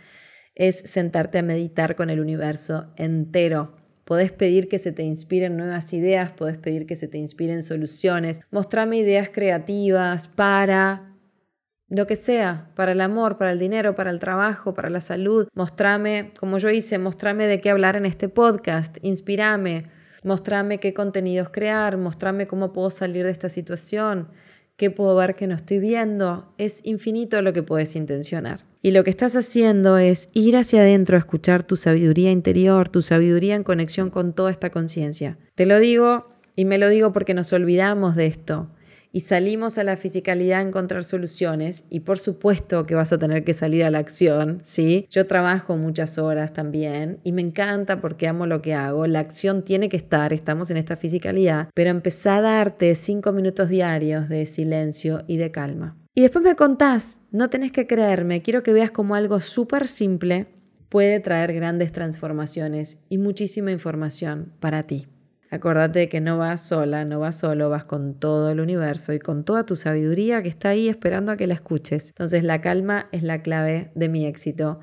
es 0.55 0.79
sentarte 0.79 1.39
a 1.39 1.43
meditar 1.43 1.95
con 1.95 2.09
el 2.09 2.19
universo 2.19 2.91
entero. 2.97 3.77
Podés 4.07 4.31
pedir 4.31 4.69
que 4.69 4.79
se 4.79 4.93
te 4.93 5.03
inspiren 5.03 5.57
nuevas 5.57 5.93
ideas, 5.93 6.31
podés 6.31 6.59
pedir 6.59 6.87
que 6.87 6.95
se 6.95 7.09
te 7.09 7.19
inspiren 7.19 7.61
soluciones. 7.61 8.41
Mostrame 8.53 8.99
ideas 8.99 9.31
creativas 9.31 10.29
para 10.29 11.13
lo 11.89 12.07
que 12.07 12.15
sea, 12.15 12.71
para 12.77 12.93
el 12.93 13.01
amor, 13.01 13.37
para 13.37 13.51
el 13.51 13.59
dinero, 13.59 13.97
para 13.97 14.11
el 14.11 14.21
trabajo, 14.21 14.75
para 14.75 14.91
la 14.91 15.01
salud. 15.01 15.49
Mostrame, 15.55 16.33
como 16.39 16.59
yo 16.59 16.71
hice, 16.71 16.99
mostrame 16.99 17.49
de 17.49 17.61
qué 17.61 17.71
hablar 17.71 17.97
en 17.97 18.07
este 18.07 18.29
podcast, 18.29 18.97
inspirame, 19.03 19.87
mostrame 20.23 20.79
qué 20.79 20.95
contenidos 20.95 21.51
crear, 21.51 21.97
mostrame 21.97 22.47
cómo 22.47 22.73
puedo 22.73 22.91
salir 22.91 23.25
de 23.25 23.33
esta 23.33 23.49
situación, 23.49 24.29
qué 24.77 24.91
puedo 24.91 25.17
ver 25.17 25.35
que 25.35 25.47
no 25.47 25.55
estoy 25.55 25.79
viendo. 25.79 26.53
Es 26.59 26.81
infinito 26.85 27.41
lo 27.43 27.53
que 27.53 27.63
puedes 27.63 27.97
intencionar. 27.97 28.65
Y 28.83 28.93
lo 28.93 29.03
que 29.05 29.11
estás 29.11 29.35
haciendo 29.35 29.99
es 29.99 30.29
ir 30.33 30.57
hacia 30.57 30.81
adentro 30.81 31.17
a 31.17 31.19
escuchar 31.19 31.65
tu 31.65 31.77
sabiduría 31.77 32.31
interior, 32.31 32.89
tu 32.89 33.03
sabiduría 33.03 33.55
en 33.55 33.65
conexión 33.65 34.11
con 34.11 34.33
toda 34.33 34.51
esta 34.51 34.71
conciencia. 34.71 35.39
Te 35.55 35.67
lo 35.67 35.79
digo 35.79 36.29
y 36.55 36.65
me 36.67 36.79
lo 36.79 36.89
digo 36.89 37.13
porque 37.13 37.35
nos 37.35 37.53
olvidamos 37.53 38.15
de 38.15 38.27
esto 38.27 38.69
y 39.17 39.21
salimos 39.21 39.79
a 39.79 39.83
la 39.83 39.97
fisicalidad 39.97 40.59
a 40.59 40.63
encontrar 40.63 41.03
soluciones 41.03 41.87
y 41.89 42.01
por 42.01 42.19
supuesto 42.19 42.85
que 42.85 42.95
vas 42.95 43.15
a 43.15 43.19
tener 43.19 43.45
que 43.45 43.55
salir 43.55 43.83
a 43.83 43.91
la 43.91 43.97
acción, 43.97 44.61
¿sí? 44.63 45.07
Yo 45.09 45.25
trabajo 45.27 45.79
muchas 45.79 46.19
horas 46.19 46.53
también 46.53 47.19
y 47.25 47.33
me 47.33 47.41
encanta 47.41 48.03
porque 48.03 48.29
amo 48.29 48.45
lo 48.45 48.61
que 48.61 48.75
hago, 48.75 49.07
la 49.07 49.21
acción 49.21 49.65
tiene 49.65 49.89
que 49.89 49.97
estar, 49.97 50.35
estamos 50.35 50.71
en 50.71 50.77
esta 50.77 50.97
fisicalidad, 50.97 51.71
pero 51.73 51.89
empezá 51.89 52.37
a 52.37 52.41
darte 52.43 52.95
cinco 52.95 53.33
minutos 53.33 53.71
diarios 53.71 54.29
de 54.29 54.45
silencio 54.45 55.25
y 55.27 55.39
de 55.39 55.51
calma. 55.51 55.97
Y 56.15 56.21
después 56.21 56.45
me 56.45 56.55
contás, 56.55 57.23
no 57.31 57.49
tenés 57.49 57.73
que 57.73 57.87
creerme, 57.87 58.43
quiero 58.43 58.63
que 58.63 58.75
veas 58.75 58.91
como 58.91 59.15
algo 59.15 59.41
súper 59.41 59.89
simple 59.89 60.49
puede 60.91 61.21
traer 61.21 61.55
grandes 61.55 61.91
transformaciones 61.91 62.99
y 63.09 63.17
muchísima 63.17 63.73
información 63.73 64.53
para 64.61 64.83
ti. 64.83 65.07
Acordate 65.57 66.11
que 66.11 66.21
no 66.21 66.37
vas 66.37 66.61
sola, 66.61 67.07
no 67.07 67.19
vas 67.19 67.39
solo, 67.39 67.71
vas 67.71 67.87
con 67.87 68.21
todo 68.21 68.51
el 68.51 68.61
universo 68.61 69.15
y 69.15 69.19
con 69.19 69.43
toda 69.43 69.65
tu 69.65 69.75
sabiduría 69.75 70.43
que 70.43 70.51
está 70.51 70.69
ahí 70.69 70.87
esperando 70.87 71.33
a 71.33 71.39
que 71.39 71.47
la 71.47 71.55
escuches. 71.55 72.11
Entonces 72.11 72.43
la 72.43 72.61
calma 72.61 73.09
es 73.11 73.23
la 73.23 73.41
clave 73.41 73.91
de 73.95 74.11
mi 74.11 74.27
éxito 74.27 74.81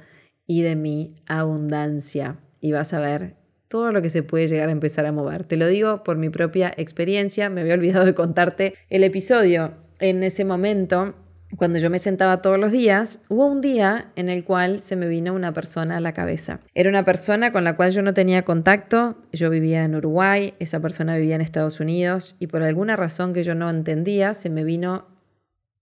y 0.47 0.63
de 0.63 0.75
mi 0.75 1.13
abundancia. 1.27 2.39
Y 2.59 2.71
vas 2.71 2.91
a 2.93 2.99
ver 2.99 3.35
todo 3.67 3.91
lo 3.91 4.01
que 4.01 4.09
se 4.09 4.23
puede 4.23 4.47
llegar 4.47 4.69
a 4.69 4.71
empezar 4.71 5.05
a 5.05 5.11
mover. 5.11 5.43
Te 5.43 5.57
lo 5.57 5.67
digo 5.67 6.03
por 6.03 6.17
mi 6.17 6.31
propia 6.31 6.73
experiencia, 6.75 7.51
me 7.51 7.61
había 7.61 7.75
olvidado 7.75 8.05
de 8.05 8.15
contarte 8.15 8.73
el 8.89 9.03
episodio 9.03 9.75
en 9.99 10.23
ese 10.23 10.43
momento 10.43 11.13
cuando 11.55 11.79
yo 11.79 11.89
me 11.89 11.99
sentaba 11.99 12.41
todos 12.41 12.59
los 12.59 12.71
días, 12.71 13.21
hubo 13.29 13.47
un 13.47 13.61
día 13.61 14.11
en 14.15 14.29
el 14.29 14.43
cual 14.43 14.81
se 14.81 14.95
me 14.95 15.07
vino 15.07 15.33
una 15.33 15.53
persona 15.53 15.97
a 15.97 15.99
la 15.99 16.13
cabeza. 16.13 16.59
Era 16.73 16.89
una 16.89 17.05
persona 17.05 17.51
con 17.51 17.63
la 17.63 17.75
cual 17.75 17.91
yo 17.91 18.01
no 18.01 18.13
tenía 18.13 18.43
contacto, 18.43 19.17
yo 19.31 19.49
vivía 19.49 19.83
en 19.83 19.95
Uruguay, 19.95 20.53
esa 20.59 20.79
persona 20.79 21.17
vivía 21.17 21.35
en 21.35 21.41
Estados 21.41 21.79
Unidos 21.79 22.35
y 22.39 22.47
por 22.47 22.63
alguna 22.63 22.95
razón 22.95 23.33
que 23.33 23.43
yo 23.43 23.55
no 23.55 23.69
entendía, 23.69 24.33
se 24.33 24.49
me 24.49 24.63
vino, 24.63 25.07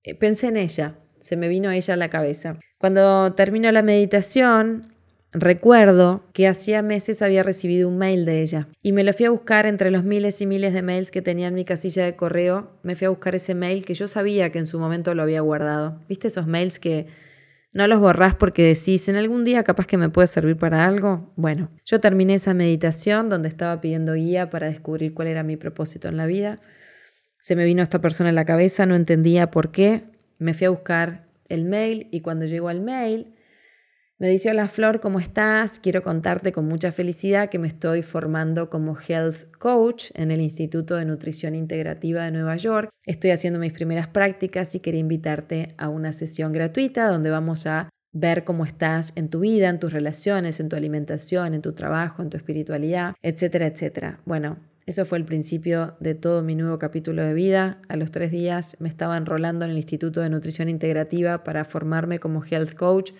eh, 0.04 0.16
pensé 0.16 0.48
en 0.48 0.58
ella, 0.58 0.96
se 1.20 1.38
me 1.38 1.48
vino 1.48 1.72
ella 1.72 1.94
a 1.94 1.98
la 1.98 2.10
cabeza. 2.10 2.60
Cuando 2.80 3.34
terminó 3.34 3.72
la 3.72 3.84
meditación, 3.84 4.94
Recuerdo 5.34 6.26
que 6.34 6.48
hacía 6.48 6.82
meses 6.82 7.22
había 7.22 7.42
recibido 7.42 7.88
un 7.88 7.98
mail 7.98 8.26
de 8.26 8.42
ella 8.42 8.68
y 8.82 8.92
me 8.92 9.04
lo 9.04 9.14
fui 9.14 9.26
a 9.26 9.30
buscar 9.30 9.66
entre 9.66 9.90
los 9.90 10.04
miles 10.04 10.42
y 10.42 10.46
miles 10.46 10.74
de 10.74 10.82
mails 10.82 11.10
que 11.10 11.22
tenía 11.22 11.48
en 11.48 11.54
mi 11.54 11.64
casilla 11.64 12.04
de 12.04 12.18
correo. 12.18 12.78
Me 12.84 12.96
fui 12.98 13.06
a 13.06 13.12
buscar 13.12 13.36
ese 13.36 13.56
mail 13.56 13.86
que 13.86 13.94
yo 13.94 14.10
sabía 14.10 14.50
que 14.50 14.60
en 14.60 14.66
su 14.66 14.78
momento 14.78 15.16
lo 15.16 15.24
había 15.24 15.40
guardado. 15.40 16.02
¿Viste 16.10 16.28
esos 16.28 16.48
mails 16.48 16.80
que 16.80 17.08
no 17.72 17.88
los 17.88 18.02
borrás 18.02 18.36
porque 18.36 18.64
decís 18.64 19.08
en 19.08 19.16
algún 19.16 19.46
día 19.46 19.64
capaz 19.64 19.88
que 19.88 19.96
me 19.96 20.10
puede 20.10 20.28
servir 20.28 20.58
para 20.58 20.86
algo? 20.86 21.32
Bueno, 21.38 21.72
yo 21.86 22.02
terminé 22.02 22.34
esa 22.34 22.54
meditación 22.54 23.30
donde 23.30 23.48
estaba 23.48 23.80
pidiendo 23.80 24.16
guía 24.16 24.50
para 24.50 24.68
descubrir 24.68 25.14
cuál 25.14 25.30
era 25.30 25.44
mi 25.44 25.56
propósito 25.56 26.10
en 26.10 26.18
la 26.18 26.26
vida. 26.26 26.60
Se 27.40 27.56
me 27.56 27.64
vino 27.64 27.82
esta 27.82 28.02
persona 28.02 28.28
en 28.30 28.36
la 28.36 28.44
cabeza, 28.44 28.86
no 28.86 28.96
entendía 28.96 29.50
por 29.50 29.72
qué. 29.72 30.04
Me 30.40 30.54
fui 30.54 30.68
a 30.68 30.72
buscar 30.72 31.28
el 31.48 31.64
mail 31.64 32.10
y 32.12 32.20
cuando 32.20 32.46
llegó 32.46 32.68
al 32.68 32.82
mail 32.82 33.34
me 34.22 34.30
dice, 34.30 34.52
hola 34.52 34.68
Flor, 34.68 35.00
¿cómo 35.00 35.20
estás? 35.20 35.80
Quiero 35.80 36.04
contarte 36.04 36.52
con 36.52 36.68
mucha 36.68 36.92
felicidad 36.92 37.50
que 37.50 37.58
me 37.58 37.68
estoy 37.68 38.04
formando 38.04 38.70
como 38.70 38.96
Health 38.96 39.52
Coach 39.58 40.12
en 40.14 40.30
el 40.30 40.42
Instituto 40.42 40.96
de 40.96 41.06
Nutrición 41.06 41.56
Integrativa 41.56 42.26
de 42.26 42.30
Nueva 42.30 42.56
York. 42.56 42.92
Estoy 43.04 43.32
haciendo 43.32 43.58
mis 43.58 43.74
primeras 43.74 44.10
prácticas 44.10 44.76
y 44.76 44.80
quería 44.80 45.00
invitarte 45.00 45.74
a 45.80 45.90
una 45.90 46.12
sesión 46.12 46.52
gratuita 46.52 47.10
donde 47.10 47.32
vamos 47.32 47.66
a 47.66 47.90
ver 48.14 48.44
cómo 48.44 48.64
estás 48.64 49.12
en 49.16 49.28
tu 49.28 49.40
vida, 49.40 49.70
en 49.70 49.80
tus 49.80 49.92
relaciones, 49.92 50.60
en 50.60 50.70
tu 50.70 50.76
alimentación, 50.76 51.56
en 51.56 51.64
tu 51.64 51.74
trabajo, 51.74 52.22
en 52.22 52.30
tu 52.30 52.38
espiritualidad, 52.38 53.16
etcétera, 53.24 53.66
etcétera. 53.66 54.20
Bueno, 54.26 54.60
eso 54.86 55.04
fue 55.04 55.18
el 55.18 55.26
principio 55.26 55.96
de 56.00 56.14
todo 56.14 56.44
mi 56.44 56.54
nuevo 56.54 56.78
capítulo 56.78 57.24
de 57.24 57.34
vida. 57.34 57.82
A 57.88 57.96
los 57.96 58.12
tres 58.12 58.30
días 58.30 58.78
me 58.80 58.88
estaba 58.88 59.18
enrolando 59.18 59.66
en 59.66 59.72
el 59.72 59.78
Instituto 59.78 60.22
de 60.22 60.30
Nutrición 60.30 60.70
Integrativa 60.70 61.44
para 61.44 61.66
formarme 61.66 62.20
como 62.20 62.46
Health 62.46 62.76
Coach 62.76 63.14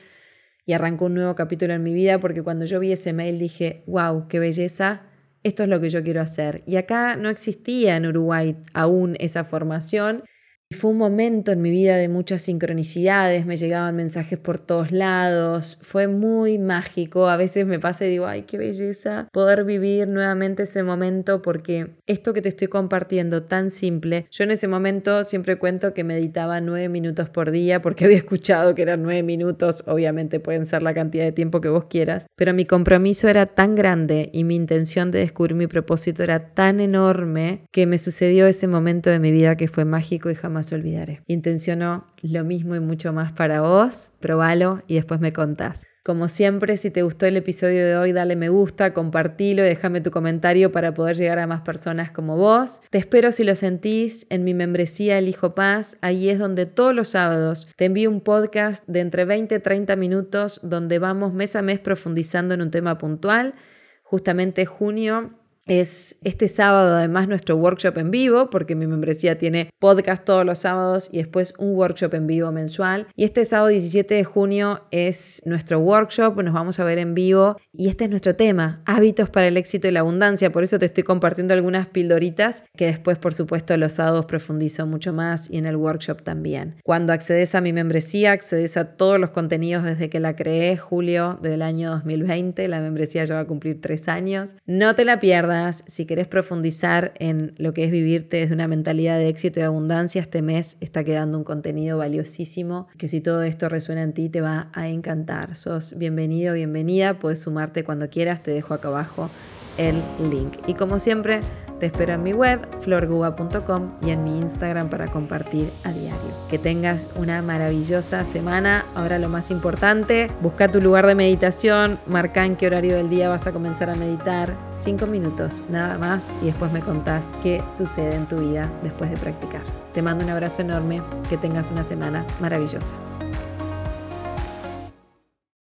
y 0.66 0.74
arrancó 0.74 1.06
un 1.06 1.16
nuevo 1.16 1.36
capítulo 1.36 1.74
en 1.74 1.84
mi 1.84 1.94
vida 1.94 2.20
porque 2.20 2.44
cuando 2.44 2.66
yo 2.66 2.80
vi 2.80 2.92
ese 2.92 3.14
mail 3.14 3.40
dije, 3.40 3.84
wow, 3.88 4.28
qué 4.28 4.40
belleza, 4.40 5.04
esto 5.44 5.64
es 5.64 5.70
lo 5.70 5.82
que 5.82 5.90
yo 5.90 6.04
quiero 6.04 6.22
hacer. 6.22 6.64
Y 6.66 6.76
acá 6.76 7.16
no 7.16 7.30
existía 7.30 7.96
en 7.96 8.06
Uruguay 8.06 8.58
aún 8.74 9.16
esa 9.20 9.44
formación 9.44 10.24
fue 10.72 10.92
un 10.92 10.98
momento 10.98 11.52
en 11.52 11.62
mi 11.62 11.70
vida 11.70 11.98
de 11.98 12.08
muchas 12.08 12.42
sincronicidades, 12.44 13.46
me 13.46 13.58
llegaban 13.58 13.96
mensajes 13.96 14.40
por 14.40 14.60
todos 14.60 14.92
lados, 14.92 15.78
fue 15.82 16.08
muy 16.08 16.58
mágico, 16.58 17.30
a 17.30 17.38
veces 17.38 17.66
me 17.66 17.80
pasa 17.80 18.06
y 18.06 18.10
digo, 18.10 18.26
ay, 18.26 18.44
qué 18.44 18.58
belleza 18.58 19.28
poder 19.32 19.64
vivir 19.64 20.08
nuevamente 20.08 20.64
ese 20.64 20.84
momento 20.84 21.42
porque 21.42 21.92
esto 22.08 22.34
que 22.34 22.42
te 22.42 22.50
estoy 22.50 22.68
compartiendo 22.68 23.44
tan 23.44 23.70
simple, 23.70 24.28
yo 24.32 24.44
en 24.44 24.52
ese 24.52 24.68
momento 24.68 25.24
siempre 25.24 25.58
cuento 25.58 25.94
que 25.94 26.04
meditaba 26.04 26.62
nueve 26.62 26.90
minutos 26.90 27.30
por 27.30 27.52
día 27.52 27.82
porque 27.82 28.06
había 28.06 28.18
escuchado 28.18 28.74
que 28.76 28.82
eran 28.82 29.04
nueve 29.04 29.24
minutos, 29.24 29.84
obviamente 29.88 30.40
pueden 30.40 30.66
ser 30.66 30.84
la 30.84 30.94
cantidad 30.94 31.26
de 31.26 31.32
tiempo 31.32 31.62
que 31.62 31.70
vos 31.70 31.86
quieras, 31.86 32.28
pero 32.36 32.54
mi 32.54 32.66
compromiso 32.66 33.28
era 33.28 33.46
tan 33.46 33.76
grande 33.76 34.30
y 34.34 34.44
mi 34.44 34.56
intención 34.56 35.12
de 35.12 35.20
descubrir 35.20 35.56
mi 35.56 35.68
propósito 35.68 36.24
era 36.24 36.54
tan 36.54 36.80
enorme 36.80 37.66
que 37.72 37.86
me 37.86 37.98
sucedió 37.98 38.48
ese 38.48 38.68
momento 38.68 39.10
de 39.10 39.20
mi 39.20 39.32
vida 39.32 39.58
que 39.58 39.68
fue 39.68 39.86
mágico 39.86 40.30
y 40.30 40.36
jamás 40.36 40.61
olvidaré. 40.72 41.24
Intenciono 41.28 42.06
lo 42.22 42.44
mismo 42.44 42.76
y 42.76 42.80
mucho 42.80 43.14
más 43.14 43.32
para 43.32 43.62
vos, 43.62 44.12
probalo 44.20 44.82
y 44.88 44.96
después 44.96 45.20
me 45.20 45.34
contás. 45.34 45.86
Como 46.04 46.30
siempre, 46.30 46.78
si 46.78 46.90
te 46.90 47.04
gustó 47.04 47.28
el 47.28 47.38
episodio 47.38 47.86
de 47.86 47.96
hoy, 47.96 48.12
dale 48.12 48.36
me 48.36 48.50
gusta, 48.50 48.92
compartilo 48.92 49.62
y 49.62 49.68
déjame 49.68 50.02
tu 50.02 50.10
comentario 50.10 50.72
para 50.72 50.96
poder 50.96 51.16
llegar 51.16 51.38
a 51.38 51.46
más 51.46 51.62
personas 51.62 52.12
como 52.12 52.38
vos. 52.38 52.82
Te 52.90 52.98
espero 52.98 53.32
si 53.32 53.44
lo 53.44 53.54
sentís 53.54 54.26
en 54.32 54.44
mi 54.44 54.56
membresía 54.56 55.20
El 55.20 55.28
Hijo 55.28 55.54
Paz. 55.54 55.98
Ahí 56.02 56.30
es 56.30 56.40
donde 56.40 56.66
todos 56.66 56.96
los 56.96 57.10
sábados 57.10 57.68
te 57.76 57.86
envío 57.86 58.10
un 58.10 58.22
podcast 58.22 58.84
de 58.88 59.02
entre 59.02 59.26
20 59.26 59.54
y 59.54 59.60
30 59.60 59.96
minutos 59.96 60.60
donde 60.64 60.98
vamos 60.98 61.34
mes 61.34 61.56
a 61.56 61.62
mes 61.62 61.80
profundizando 61.80 62.56
en 62.56 62.64
un 62.64 62.72
tema 62.72 62.98
puntual. 62.98 63.54
Justamente 64.02 64.66
junio 64.66 65.41
es 65.80 66.18
este 66.26 66.50
sábado 66.50 66.98
además 66.98 67.30
nuestro 67.30 67.56
workshop 67.56 67.98
en 67.98 68.12
vivo, 68.12 68.50
porque 68.50 68.76
mi 68.76 68.88
membresía 68.88 69.38
tiene 69.38 69.70
podcast 69.80 70.26
todos 70.26 70.46
los 70.46 70.58
sábados 70.58 71.08
y 71.14 71.20
después 71.20 71.54
un 71.60 71.76
workshop 71.76 72.14
en 72.14 72.28
vivo 72.28 72.52
mensual. 72.52 73.08
Y 73.16 73.24
este 73.24 73.46
sábado 73.46 73.70
17 73.70 74.16
de 74.16 74.26
junio 74.26 74.82
es 74.92 75.42
nuestro 75.46 75.80
workshop, 75.80 76.44
nos 76.44 76.54
vamos 76.54 76.82
a 76.82 76.84
ver 76.84 76.98
en 76.98 77.14
vivo 77.14 77.56
y 77.72 77.88
este 77.88 78.04
es 78.04 78.10
nuestro 78.10 78.36
tema, 78.36 78.82
hábitos 78.86 79.30
para 79.30 79.48
el 79.48 79.56
éxito 79.56 79.88
y 79.88 79.92
la 79.92 80.02
abundancia. 80.02 80.52
Por 80.52 80.64
eso 80.64 80.78
te 80.78 80.88
estoy 80.88 81.04
compartiendo 81.04 81.54
algunas 81.54 81.88
pildoritas 81.88 82.66
que 82.76 82.88
después, 82.88 83.18
por 83.18 83.34
supuesto, 83.34 83.78
los 83.78 83.94
sábados 83.94 84.26
profundizo 84.26 84.86
mucho 84.86 85.14
más 85.14 85.50
y 85.50 85.58
en 85.58 85.66
el 85.66 85.78
workshop 85.78 86.22
también. 86.22 86.76
Cuando 86.84 87.14
accedes 87.14 87.56
a 87.56 87.62
mi 87.62 87.72
membresía, 87.72 88.34
accedes 88.34 88.76
a 88.76 88.98
todos 88.98 89.22
los 89.22 89.30
contenidos 89.30 89.86
desde 89.86 90.10
que 90.10 90.20
la 90.20 90.36
creé, 90.36 90.76
julio 90.76 91.40
del 91.42 91.62
año 91.62 91.92
2020. 91.92 92.68
La 92.68 92.82
membresía 92.82 93.24
ya 93.24 93.36
va 93.36 93.42
a 93.42 93.48
cumplir 93.48 93.80
tres 93.80 94.10
años. 94.10 94.56
No 94.66 94.96
te 94.96 95.06
la 95.06 95.22
pierdas 95.22 95.61
si 95.72 96.06
querés 96.06 96.28
profundizar 96.28 97.14
en 97.20 97.54
lo 97.58 97.74
que 97.74 97.84
es 97.84 97.92
vivirte 97.92 98.38
desde 98.38 98.54
una 98.54 98.68
mentalidad 98.68 99.18
de 99.18 99.28
éxito 99.28 99.60
y 99.60 99.64
abundancia, 99.64 100.22
este 100.22 100.42
mes 100.42 100.78
está 100.82 101.04
quedando 101.04 101.38
un 101.38 101.44
contenido 101.44 101.98
valiosísimo 101.98 102.88
que 102.98 103.08
si 103.08 103.22
todo 103.22 103.44
esto 103.44 103.70
resuena 103.70 104.02
en 104.02 104.14
ti 104.14 104.30
te 104.30 104.42
va 104.42 104.70
a 104.74 104.90
encantar. 104.90 105.56
Sos 105.56 105.98
bienvenido, 105.98 106.54
bienvenida, 106.54 107.20
puedes 107.20 107.40
sumarte 107.40 107.84
cuando 107.84 108.10
quieras, 108.10 108.44
te 108.44 108.52
dejo 108.52 108.74
acá 108.74 108.88
abajo 108.88 109.30
el 109.78 110.02
link. 110.30 110.58
Y 110.68 110.74
como 110.74 111.00
siempre, 111.00 111.42
te 111.82 111.88
espero 111.88 112.14
en 112.14 112.22
mi 112.22 112.32
web, 112.32 112.60
florguba.com 112.82 113.94
y 114.04 114.12
en 114.12 114.24
mi 114.24 114.38
Instagram 114.38 114.88
para 114.92 115.08
compartir 115.08 115.74
a 115.84 115.92
diario. 115.92 116.32
Que 116.48 116.60
tengas 116.60 117.08
una 117.16 117.42
maravillosa 117.42 118.24
semana. 118.24 118.86
Ahora 118.94 119.18
lo 119.18 119.30
más 119.30 119.50
importante, 119.50 120.30
busca 120.42 120.72
tu 120.72 120.80
lugar 120.80 121.08
de 121.08 121.16
meditación, 121.16 121.98
marca 122.06 122.46
en 122.46 122.56
qué 122.56 122.68
horario 122.68 122.96
del 122.96 123.10
día 123.10 123.30
vas 123.30 123.48
a 123.48 123.52
comenzar 123.52 123.90
a 123.90 123.96
meditar. 123.96 124.56
Cinco 124.72 125.08
minutos, 125.08 125.64
nada 125.70 125.98
más, 125.98 126.32
y 126.44 126.46
después 126.46 126.72
me 126.72 126.82
contás 126.82 127.34
qué 127.42 127.64
sucede 127.68 128.14
en 128.14 128.28
tu 128.28 128.38
vida 128.38 128.70
después 128.84 129.10
de 129.10 129.18
practicar. 129.18 129.64
Te 129.92 130.04
mando 130.04 130.24
un 130.24 130.30
abrazo 130.30 130.62
enorme, 130.62 131.02
que 131.30 131.38
tengas 131.38 131.72
una 131.72 131.82
semana 131.82 132.28
maravillosa. 132.40 132.94